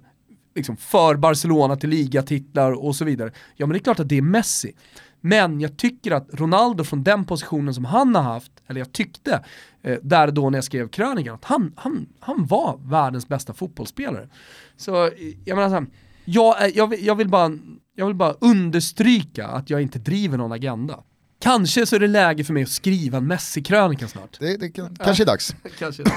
[0.55, 3.32] liksom för Barcelona till ligatitlar och så vidare.
[3.57, 4.72] Ja men det är klart att det är Messi.
[5.20, 9.44] Men jag tycker att Ronaldo från den positionen som han har haft, eller jag tyckte,
[9.82, 14.28] eh, där då när jag skrev krönikan, att han, han, han var världens bästa fotbollsspelare.
[14.76, 15.11] Så eh,
[15.44, 15.86] jag menar så här,
[16.24, 17.59] jag, är- jag, jag, vill bara,
[17.96, 20.98] jag vill bara understryka att jag inte driver någon agenda.
[21.40, 24.36] Kanske så är det läge för mig att skriva en Messi-krönika snart.
[24.40, 25.57] det, det kan, kanske är dags.
[25.78, 26.12] Kanske Jag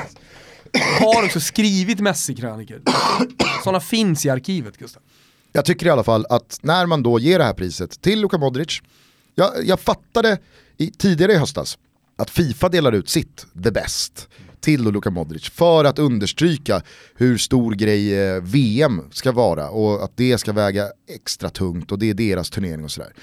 [0.80, 2.82] har också skrivit Messi-krönikor.
[3.64, 5.02] Sådana finns i arkivet Gustav.
[5.52, 8.38] Jag tycker i alla fall att när man då ger det här priset till Luka
[8.38, 8.82] Modric,
[9.36, 10.38] jag, jag fattade
[10.78, 11.78] i, tidigare i höstas
[12.18, 14.28] att Fifa delar ut sitt, the best,
[14.60, 16.82] till då Luka Modric för att understryka
[17.16, 22.00] hur stor grej eh, VM ska vara och att det ska väga extra tungt och
[22.00, 23.14] det är deras turnering och sådär.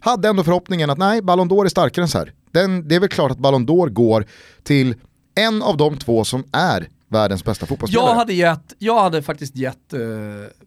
[0.00, 2.32] Hade ändå förhoppningen att nej, Ballon d'Or är starkare än så här.
[2.50, 4.26] Den, det är väl klart att Ballon d'Or går
[4.62, 4.94] till
[5.34, 8.08] en av de två som är världens bästa fotbollsspelare.
[8.10, 10.00] Jag hade, gett, jag hade faktiskt gett eh,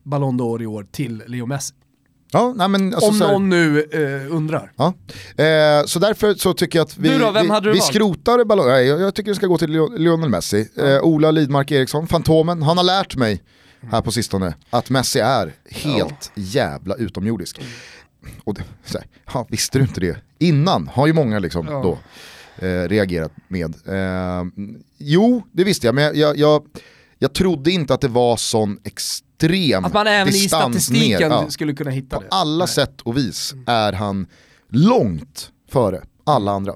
[0.04, 1.74] Ballon d'Or i år till Leo Messi.
[2.32, 4.72] ja, nej, men alltså Om här- någon nu eh, undrar.
[4.76, 4.94] Ja.
[5.44, 7.32] Eh, så därför så tycker jag att vi, då,
[7.64, 10.70] vi, vi skrotar Ballon Nej, jag, jag tycker det ska gå till Lionel Messi.
[10.78, 13.44] Eh, Ola Lidmark Eriksson, Fantomen, han har lärt mig
[13.91, 17.62] här på sistone att Messi är helt jävla utomjordisk.
[18.44, 18.64] Och det,
[18.94, 20.18] här, ja, visste du inte det?
[20.39, 21.82] Innan har ju många liksom Ja.
[21.84, 21.98] då
[22.58, 23.76] eh, reagerat med.
[23.88, 24.43] Eh,
[24.97, 26.64] jo, det visste jag, men jag, jag, jag,
[27.20, 31.49] jag trodde inte att det var sån extrem Att man även i distans statistiken ner.
[31.49, 32.28] Skulle kunna hitta På det.
[32.32, 34.28] alla sätt och vis är han
[34.70, 36.74] långt före alla andra.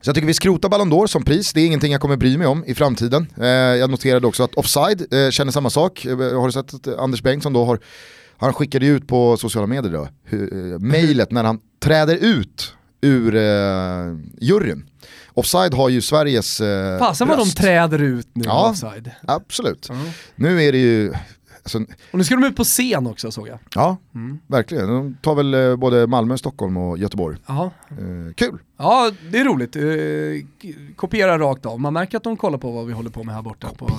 [0.00, 2.38] Så jag tycker vi skrotar Ballon d'Or som pris, det är ingenting jag kommer bry
[2.38, 3.26] mig om i framtiden.
[3.40, 6.04] Eh, jag noterade också att Offside eh, känner samma sak.
[6.04, 7.78] Eh, har du sett att Anders Bengtsson då har,
[8.36, 10.02] han skickade ut på sociala medier då,
[10.36, 14.84] eh, mejlet när han träder ut ur eh, juryn.
[15.34, 18.70] Offside har ju Sveriges eh, Fasen vad de träder ut nu Ja.
[18.70, 19.10] offside.
[19.26, 19.88] Absolut.
[20.36, 21.12] Nu är det ju,
[21.76, 23.58] alltså, Och nu ska de ut på scen också såg jag.
[23.74, 24.38] ja Mm.
[24.46, 24.88] verkligen.
[24.88, 27.38] De tar väl eh, både Malmö, Stockholm och Göteborg.
[27.46, 27.70] Ja.
[27.90, 28.58] Eh, kul.
[28.76, 29.76] ja, det är roligt.
[29.76, 29.82] Eh,
[30.96, 31.80] kopiera rakt av.
[31.80, 33.90] Man märker att de kollar på vad vi håller på med här borta på,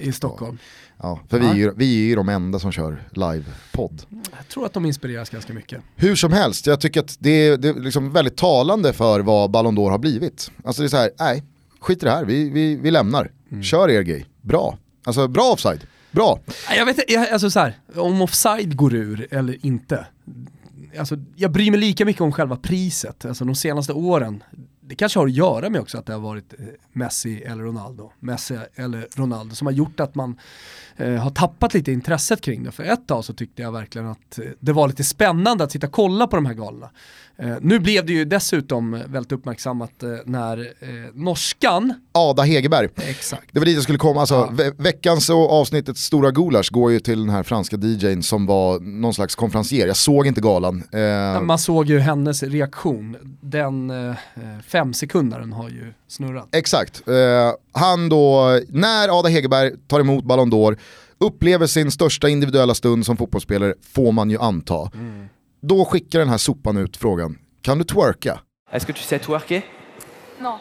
[0.00, 0.58] i Stockholm.
[1.02, 4.02] Ja, för vi är, ju, vi är ju de enda som kör live-podd.
[4.36, 5.80] Jag tror att de inspireras ganska mycket.
[5.96, 9.50] Hur som helst, jag tycker att det är, det är liksom väldigt talande för vad
[9.50, 10.50] Ballon d'Or har blivit.
[10.64, 11.42] Alltså det är så här, nej,
[11.80, 13.30] skit i det här, vi, vi, vi lämnar.
[13.62, 14.78] Kör er grej, bra.
[15.04, 15.80] Alltså bra offside.
[16.14, 16.38] Bra.
[16.76, 20.06] Jag vet inte, jag- alltså så här, om offside går ur eller inte.
[20.98, 24.42] Alltså, jag bryr mig lika mycket om själva priset, alltså de senaste åren.
[24.86, 28.12] Det kanske har att göra med också att det har varit eh, Messi eller Ronaldo,
[28.20, 30.38] Messi eller Ronaldo som har gjort att man
[30.96, 32.70] eh, har tappat lite intresset kring det.
[32.72, 35.86] För ett tag så tyckte jag verkligen att eh, det var lite spännande att sitta
[35.86, 36.90] och kolla på de här galorna.
[37.38, 42.88] Eh, nu blev det ju dessutom väldigt uppmärksammat eh, när eh, norskan, Ada Hegerberg.
[42.96, 44.48] exakt, Det var dit jag skulle komma, alltså, Ja.
[44.52, 48.80] ve- veckans och avsnittets stora gulasch går ju till den här franska DJn som var
[48.80, 49.86] någon slags konferencier.
[49.86, 50.82] Jag såg inte galan.
[50.92, 54.14] Eh, Man såg ju hennes reaktion, den eh,
[54.68, 56.48] femsekundaren har ju snurrat.
[56.52, 57.08] Exakt.
[57.08, 57.14] Eh,
[57.72, 60.78] han då, när Ada Hegerberg tar emot Ballon d'Or,
[61.18, 64.90] upplever sin största individuella stund som fotbollsspelare, får man ju anta.
[65.68, 68.40] Då skickar den här sopan ut frågan, kan du twerka?
[68.72, 69.62] Est-ce que tu sais twerker
[70.40, 70.58] Non.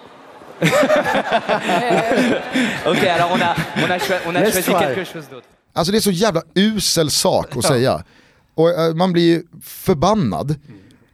[2.86, 5.46] Ok, alors on a, on a, on a choisi quelque chose d'autre.
[5.74, 8.04] Alltså det är så jävla usel sak att säga.
[8.56, 10.56] Och eh, man blir ju förbannad.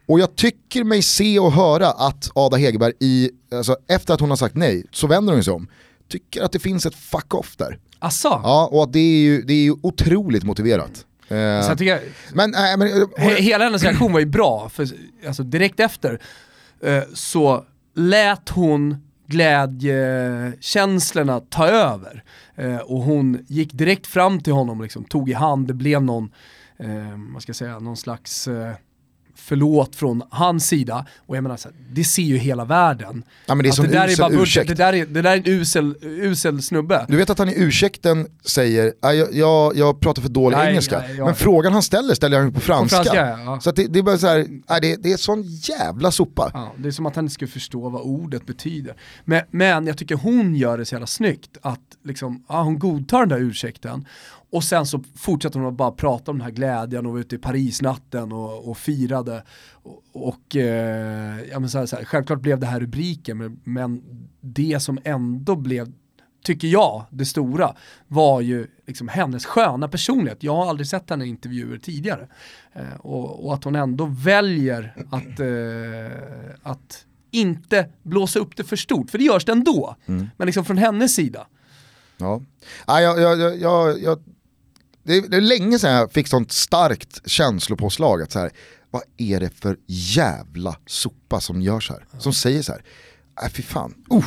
[0.06, 4.30] Och jag tycker mig se och höra att Ada Hegerberg, i, alltså, efter att hon
[4.30, 5.68] har sagt nej, så vänder hon sig om.
[6.08, 7.78] Tycker att det finns ett fuck off där.
[7.98, 8.40] Asså?
[8.44, 11.06] Ja, och att det är ju, det är ju otroligt motiverat.
[11.30, 12.00] Eh, Så jag tycker,
[12.32, 14.86] men, nej, men, eh, he, hela hennes reaktion var ju bra, för
[15.26, 16.20] alltså, direkt efter
[16.82, 17.64] eh, så
[17.94, 22.24] lät hon glädjekänslorna ta över.
[22.56, 26.30] Eh, och hon gick direkt fram till honom, liksom, tog i hand, det blev någon,
[26.78, 26.88] eh,
[27.32, 28.72] vad ska jag säga, någon slags eh,
[29.40, 31.06] förlåt från hans sida.
[31.26, 33.22] Och jag menar, så här, det ser ju hela världen.
[33.46, 34.28] Ja, det det, där bara
[34.64, 37.04] det, där är, det där är en usel, usel snubbe.
[37.08, 40.68] Du vet att han i ursäkten säger, "Nej, jag, jag, jag pratar för dålig Nej,
[40.70, 40.98] engelska.
[40.98, 42.96] nej, jag- men frågan han ställer ställer han på franska.
[42.96, 43.60] franska, ja.
[43.60, 46.50] Så det är bara så här, nej, det, det är sån jävla sopa.
[46.54, 48.94] Ja, det är som att han inte skulle förstå vad ordet betyder.
[49.24, 53.18] Men, men jag tycker hon gör det så jävla snyggt att liksom, ja, hon godtar
[53.20, 54.04] den där ursäkten
[54.52, 57.34] och sen så fortsätter hon att bara prata om den här glädjen och var ute
[57.34, 59.44] i Parisnatten och, och firade.
[59.70, 63.60] Och, och eh, ja, men så här, så här, självklart blev det här rubriken men,
[63.64, 64.02] men
[64.40, 65.92] det som ändå blev
[66.42, 67.74] tycker jag, det stora,
[68.08, 70.42] var ju liksom hennes sköna personlighet.
[70.42, 72.28] Jag har aldrig sett henne i intervjuer tidigare.
[72.72, 78.76] Eh, och, och att hon ändå väljer att, eh, att inte blåsa upp det för
[78.76, 79.96] stort, för det görs det ändå.
[80.36, 81.46] Men liksom från hennes sida.
[82.18, 82.42] Ja.
[82.86, 84.18] Jag, jag, jag, jag, jag,
[85.02, 88.50] det, är, det är länge sedan jag fick sånt starkt känslopåslag att så här,
[88.90, 92.04] vad är det för jävla sopa som gör så här?
[92.18, 92.84] Som säger så här,
[93.42, 94.24] äh, fy fan, uh.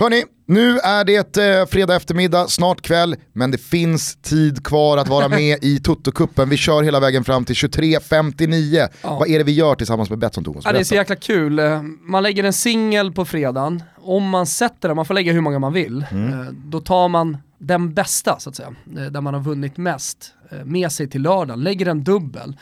[0.00, 5.08] Hörni, nu är det eh, fredag eftermiddag, snart kväll, men det finns tid kvar att
[5.08, 6.48] vara med i Toto-kuppen.
[6.48, 8.88] Vi kör hela vägen fram till 23.59.
[9.02, 9.18] Ja.
[9.18, 10.64] Vad är det vi gör tillsammans med Betsson Thomas?
[10.64, 11.58] Ja, det är så jäkla kul.
[11.58, 15.40] Eh, Man lägger en singel på fredagen, om man sätter den, man får lägga hur
[15.40, 16.40] många man vill, Mm.
[16.40, 18.74] eh, då tar man den bästa så att säga,
[19.10, 20.34] där man har vunnit mest,
[20.64, 22.56] med sig till lördagen, lägger en dubbel.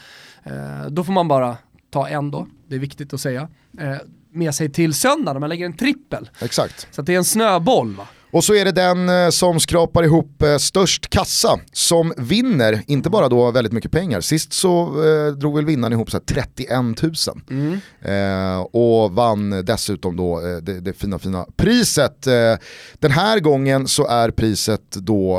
[0.89, 1.57] Då får man bara
[1.91, 3.49] ta en då, det är viktigt att säga,
[4.39, 6.31] med sig till söndagen, när man lägger en trippel.
[6.41, 6.89] Exakt.
[6.91, 8.07] Så det är en snöboll va?
[8.31, 13.11] Och så är det den eh, som skrapar ihop eh, störst kassa som vinner, inte
[13.11, 14.21] bara då väldigt mycket pengar.
[14.21, 16.71] Sist så eh, drog väl vinnaren ihop så här 31
[17.03, 17.81] 000.
[18.03, 22.27] Eh, och vann dessutom då eh, det, det fina fina priset.
[22.27, 22.55] Eh,
[22.99, 25.39] den här gången så är priset då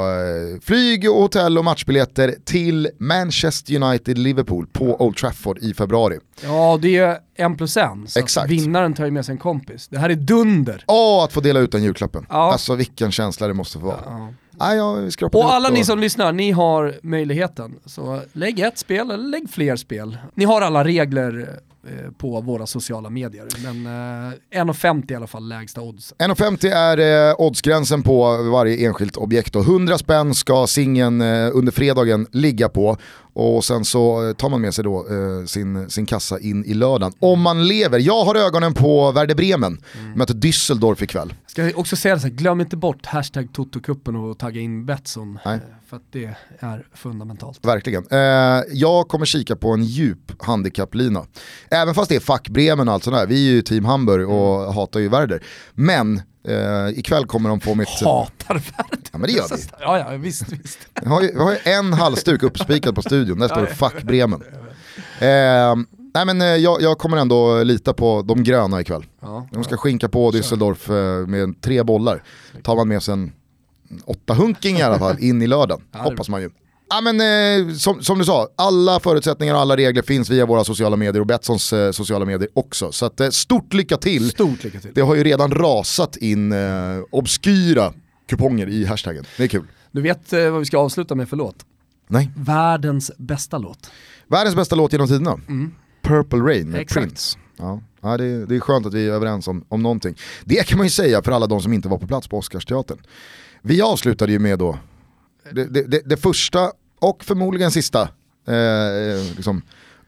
[0.62, 6.20] flyg och hotell och matchbiljetter till Manchester United-Liverpool på Old Trafford i februari.
[6.44, 8.08] Ja, det är en plus en.
[8.08, 8.50] Så Exakt.
[8.52, 9.88] Vinnaren tar ju med sig en kompis.
[9.88, 10.84] Det här är dunder.
[10.88, 12.26] Åh, att få dela ut den julklappen.
[12.30, 12.52] Ja.
[12.52, 14.00] Alltså vilken känsla det måste få vara.
[14.06, 14.30] Ja.
[14.52, 15.76] Nej, skrapade Och alla då.
[15.76, 17.76] ni som lyssnar, ni har möjligheten.
[17.86, 20.18] Så lägg ett spel eller lägg fler spel.
[20.36, 23.48] Ni har alla regler eh, på våra sociala medier.
[23.64, 26.14] Men eh, 1,50 i alla fall lägsta odds.
[26.18, 31.72] 1,50 är eh, oddsgränsen på varje enskilt objekt och 100 spänn ska singeln eh, under
[31.72, 32.98] fredagen ligga på
[33.40, 36.74] och sen så eh, tar man med sig då eh, sin, sin kassa in i
[36.74, 37.14] lördagen.
[37.20, 39.82] Om man lever, jag har ögonen på Werder Bremen,
[40.16, 41.34] möter Düsseldorf ikväll.
[41.48, 44.86] Ska jag också säga det så här, glöm inte bort hashtag Totokuppen och tagga in
[44.86, 45.40] Betsson.
[45.46, 45.56] Nej.
[45.56, 47.66] eh, För att det är fundamentalt.
[47.66, 48.08] Verkligen.
[48.12, 51.26] Eh, jag kommer kika på en djup handikapplina.
[51.72, 53.28] Även fast det är fack Bremen och allt sånt där.
[53.28, 55.44] Vi är ju team Hamburg och hatar ju Werder.
[55.74, 57.90] Men eh, ikväll kommer de få mitt...
[57.90, 59.02] Hatar världen.
[59.12, 59.64] Ja men det gör vi.
[59.80, 60.80] Ja, ja, visst, visst.
[61.02, 64.04] Jag har ju, jag har ju en halsduk uppspikad på studion, där står det fuck
[64.04, 64.44] Bremen.
[65.20, 65.76] Eh,
[66.14, 69.06] nej men eh, jag, jag kommer ändå lita på de gröna ikväll.
[69.22, 69.48] Ja.
[69.52, 70.90] De ska skinka på Düsseldorf
[71.22, 72.24] eh, med tre bollar.
[72.64, 73.32] Tar man med sig en
[74.06, 76.50] åtta hunking i alla fall in i lördagen, Ja, hoppas man ju.
[76.90, 77.22] Ja, men,
[77.70, 81.20] eh, som, som du sa, alla förutsättningar och alla regler finns via våra sociala medier
[81.20, 82.92] och Betssons eh, sociala medier också.
[82.92, 84.30] Så att, eh, stort lycka till.
[84.30, 84.92] Stort lycka till.
[84.94, 86.60] Det har ju redan rasat in eh,
[87.12, 87.94] obskyra
[88.28, 89.26] kuponger i hashtaggen.
[89.38, 89.66] Det är kul.
[89.92, 91.56] Du vet eh, vad vi ska avsluta med för låt?
[92.08, 92.32] Nej.
[92.36, 93.92] Världens bästa låt.
[94.28, 95.40] Världens bästa låt genom tiderna.
[96.02, 97.06] Purple Rain med Exakt.
[97.06, 97.38] Prince.
[97.58, 100.16] Ja, ja det, är, det är skönt att vi är överens om, om någonting.
[100.46, 102.98] Det kan man ju säga för alla de som inte var på plats på Oscarsteatern.
[103.62, 104.78] Vi avslutade ju med då
[105.52, 108.02] det, det, det, första och förmodligen sista
[108.48, 109.62] eh, eh liksom,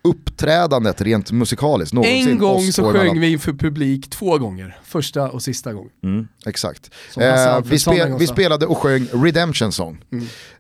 [0.04, 2.30] uppträdandet rent musikaliskt någonsin.
[2.30, 3.20] En gång så sjöng emellan.
[3.20, 4.80] vi inför publik två gånger.
[4.84, 5.92] Första och sista gången.
[6.04, 6.92] Mm, exakt.
[7.18, 10.04] Eh, vi, spel, vi spelade och sjöng Redemption Song.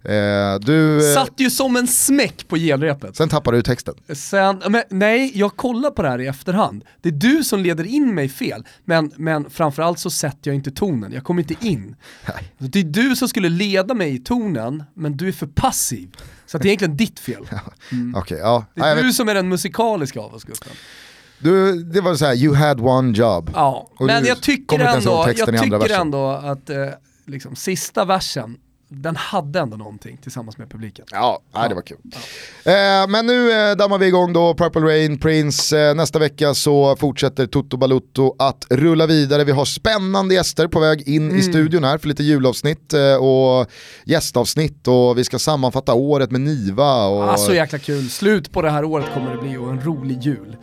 [0.04, 3.16] Eh, du, eh, Satt ju som en smäck på genrepet.
[3.16, 3.94] sen tappade du texten.
[4.14, 6.84] Sen, men, nej, jag kollar på det här i efterhand.
[7.02, 10.72] Det är du som leder in mig fel, men, men framförallt så sätter jag inte
[10.72, 11.96] tonen, jag kommer inte in.
[12.58, 16.10] Det är du som skulle leda mig i tonen, men du är för passiv.
[16.52, 17.48] Så det är egentligen ditt fel.
[18.16, 18.66] Okej, ja.
[18.74, 20.74] Det är du som är den musikaliska av oss Gustav.
[21.40, 23.52] du, det var så här, you had one job.
[23.54, 26.88] Ja, Och men jag tycker ändå, jag tycker ändå att eh,
[27.26, 28.58] liksom, sista versen,
[28.94, 31.06] den hade ändå någonting tillsammans med publiken.
[31.12, 31.98] Ja, nej, det var kul.
[32.64, 32.72] Eh,
[33.10, 35.80] men nu eh, dammar vi igång då Purple Rain, Prince.
[35.80, 39.44] Eh, nästa vecka så fortsätter Toto Balutto att rulla vidare.
[39.44, 41.40] Vi har spännande gäster på väg in Mm.
[41.40, 43.68] i studion här för lite julavsnitt eh, och
[44.06, 47.06] gästavsnitt och vi ska sammanfatta året med Niva.
[47.08, 47.24] Och...
[47.24, 50.22] Ah, så jäkla kul, slut på det här året kommer det bli och en rolig
[50.22, 50.58] jul.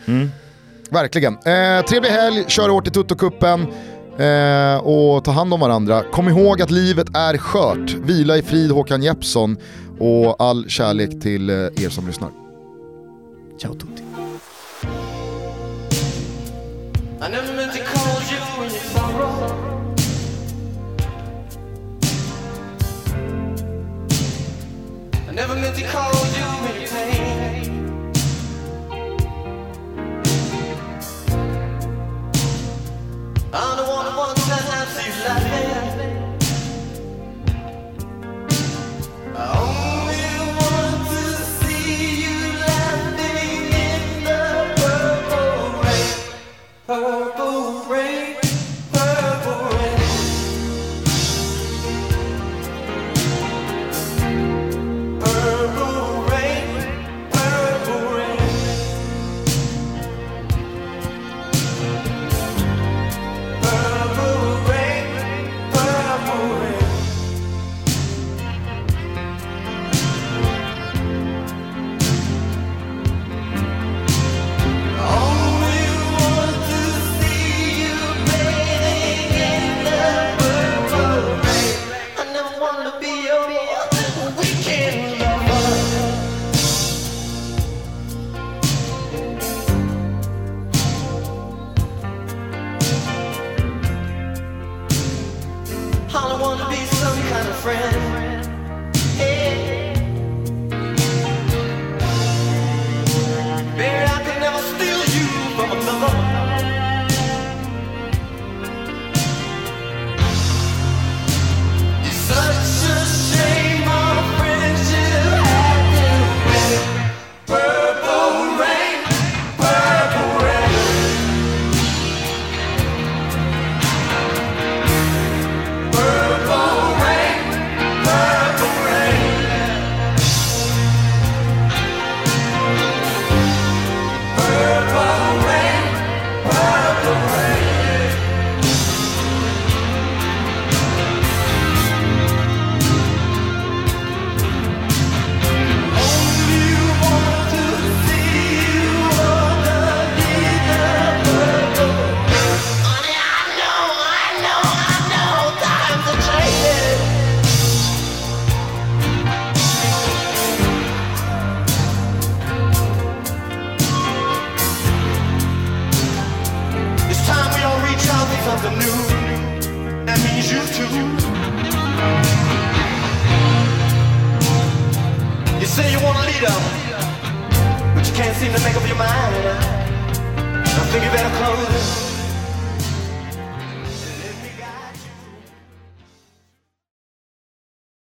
[0.90, 1.34] Verkligen.
[1.34, 3.66] Eh, trevlig helg, kör hårt i Toto-cupen
[4.18, 6.02] eh, och ta hand om varandra.
[6.12, 7.90] Kom ihåg att livet är skört.
[7.90, 9.56] Vila i frid Håkan Jeppsson
[9.98, 12.30] och all kärlek till eh, er som lyssnar.
[13.60, 14.02] Ciao tutti.
[17.30, 19.68] Never meant to call you in your sorrow.
[25.28, 25.56] I never